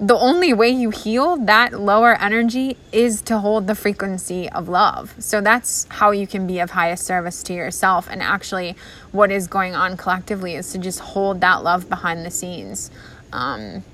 the 0.00 0.16
only 0.16 0.54
way 0.54 0.70
you 0.70 0.88
heal 0.88 1.36
that 1.36 1.78
lower 1.78 2.14
energy 2.14 2.78
is 2.90 3.20
to 3.20 3.38
hold 3.38 3.66
the 3.66 3.74
frequency 3.74 4.48
of 4.48 4.66
love. 4.66 5.14
So 5.18 5.42
that's 5.42 5.86
how 5.90 6.10
you 6.10 6.26
can 6.26 6.46
be 6.46 6.58
of 6.58 6.70
highest 6.70 7.04
service 7.04 7.42
to 7.44 7.52
yourself. 7.52 8.08
And 8.10 8.22
actually, 8.22 8.76
what 9.12 9.30
is 9.30 9.46
going 9.46 9.74
on 9.74 9.98
collectively 9.98 10.54
is 10.54 10.72
to 10.72 10.78
just 10.78 11.00
hold 11.00 11.42
that 11.42 11.62
love 11.62 11.90
behind 11.90 12.24
the 12.24 12.30
scenes. 12.30 12.90
Um, 13.30 13.84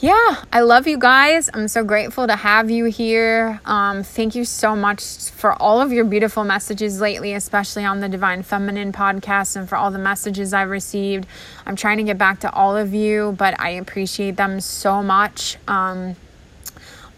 yeah, 0.00 0.44
I 0.52 0.60
love 0.60 0.86
you 0.86 0.96
guys. 0.96 1.50
I'm 1.52 1.66
so 1.66 1.82
grateful 1.82 2.28
to 2.28 2.36
have 2.36 2.70
you 2.70 2.84
here. 2.84 3.60
Um, 3.64 4.04
thank 4.04 4.36
you 4.36 4.44
so 4.44 4.76
much 4.76 5.30
for 5.30 5.60
all 5.60 5.80
of 5.80 5.92
your 5.92 6.04
beautiful 6.04 6.44
messages 6.44 7.00
lately, 7.00 7.32
especially 7.32 7.84
on 7.84 7.98
the 7.98 8.08
Divine 8.08 8.44
Feminine 8.44 8.92
podcast, 8.92 9.56
and 9.56 9.68
for 9.68 9.74
all 9.74 9.90
the 9.90 9.98
messages 9.98 10.54
I've 10.54 10.70
received. 10.70 11.26
I'm 11.66 11.74
trying 11.74 11.96
to 11.96 12.04
get 12.04 12.16
back 12.16 12.38
to 12.40 12.52
all 12.52 12.76
of 12.76 12.94
you, 12.94 13.34
but 13.36 13.58
I 13.58 13.70
appreciate 13.70 14.36
them 14.36 14.60
so 14.60 15.02
much. 15.02 15.56
Um, 15.66 16.14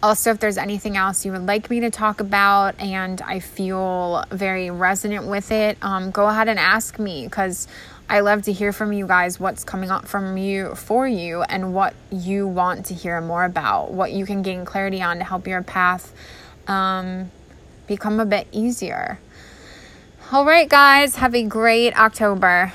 also, 0.02 0.30
if 0.30 0.40
there's 0.40 0.56
anything 0.56 0.96
else 0.96 1.26
you 1.26 1.32
would 1.32 1.46
like 1.46 1.68
me 1.68 1.80
to 1.80 1.90
talk 1.90 2.20
about 2.20 2.80
and 2.80 3.20
I 3.20 3.40
feel 3.40 4.24
very 4.30 4.70
resonant 4.70 5.26
with 5.26 5.52
it, 5.52 5.76
um, 5.82 6.10
go 6.10 6.28
ahead 6.28 6.48
and 6.48 6.58
ask 6.58 6.98
me 6.98 7.26
because 7.26 7.68
I 8.10 8.20
love 8.20 8.42
to 8.42 8.52
hear 8.52 8.72
from 8.72 8.92
you 8.92 9.06
guys 9.06 9.38
what's 9.38 9.62
coming 9.62 9.88
up 9.88 10.08
from 10.08 10.36
you 10.36 10.74
for 10.74 11.06
you 11.06 11.42
and 11.42 11.72
what 11.72 11.94
you 12.10 12.48
want 12.48 12.86
to 12.86 12.94
hear 12.94 13.20
more 13.20 13.44
about, 13.44 13.92
what 13.92 14.10
you 14.10 14.26
can 14.26 14.42
gain 14.42 14.64
clarity 14.64 15.00
on 15.00 15.18
to 15.18 15.24
help 15.24 15.46
your 15.46 15.62
path 15.62 16.12
um, 16.66 17.30
become 17.86 18.18
a 18.18 18.26
bit 18.26 18.48
easier. 18.50 19.20
All 20.32 20.44
right, 20.44 20.68
guys, 20.68 21.14
have 21.16 21.36
a 21.36 21.44
great 21.44 21.96
October. 21.96 22.72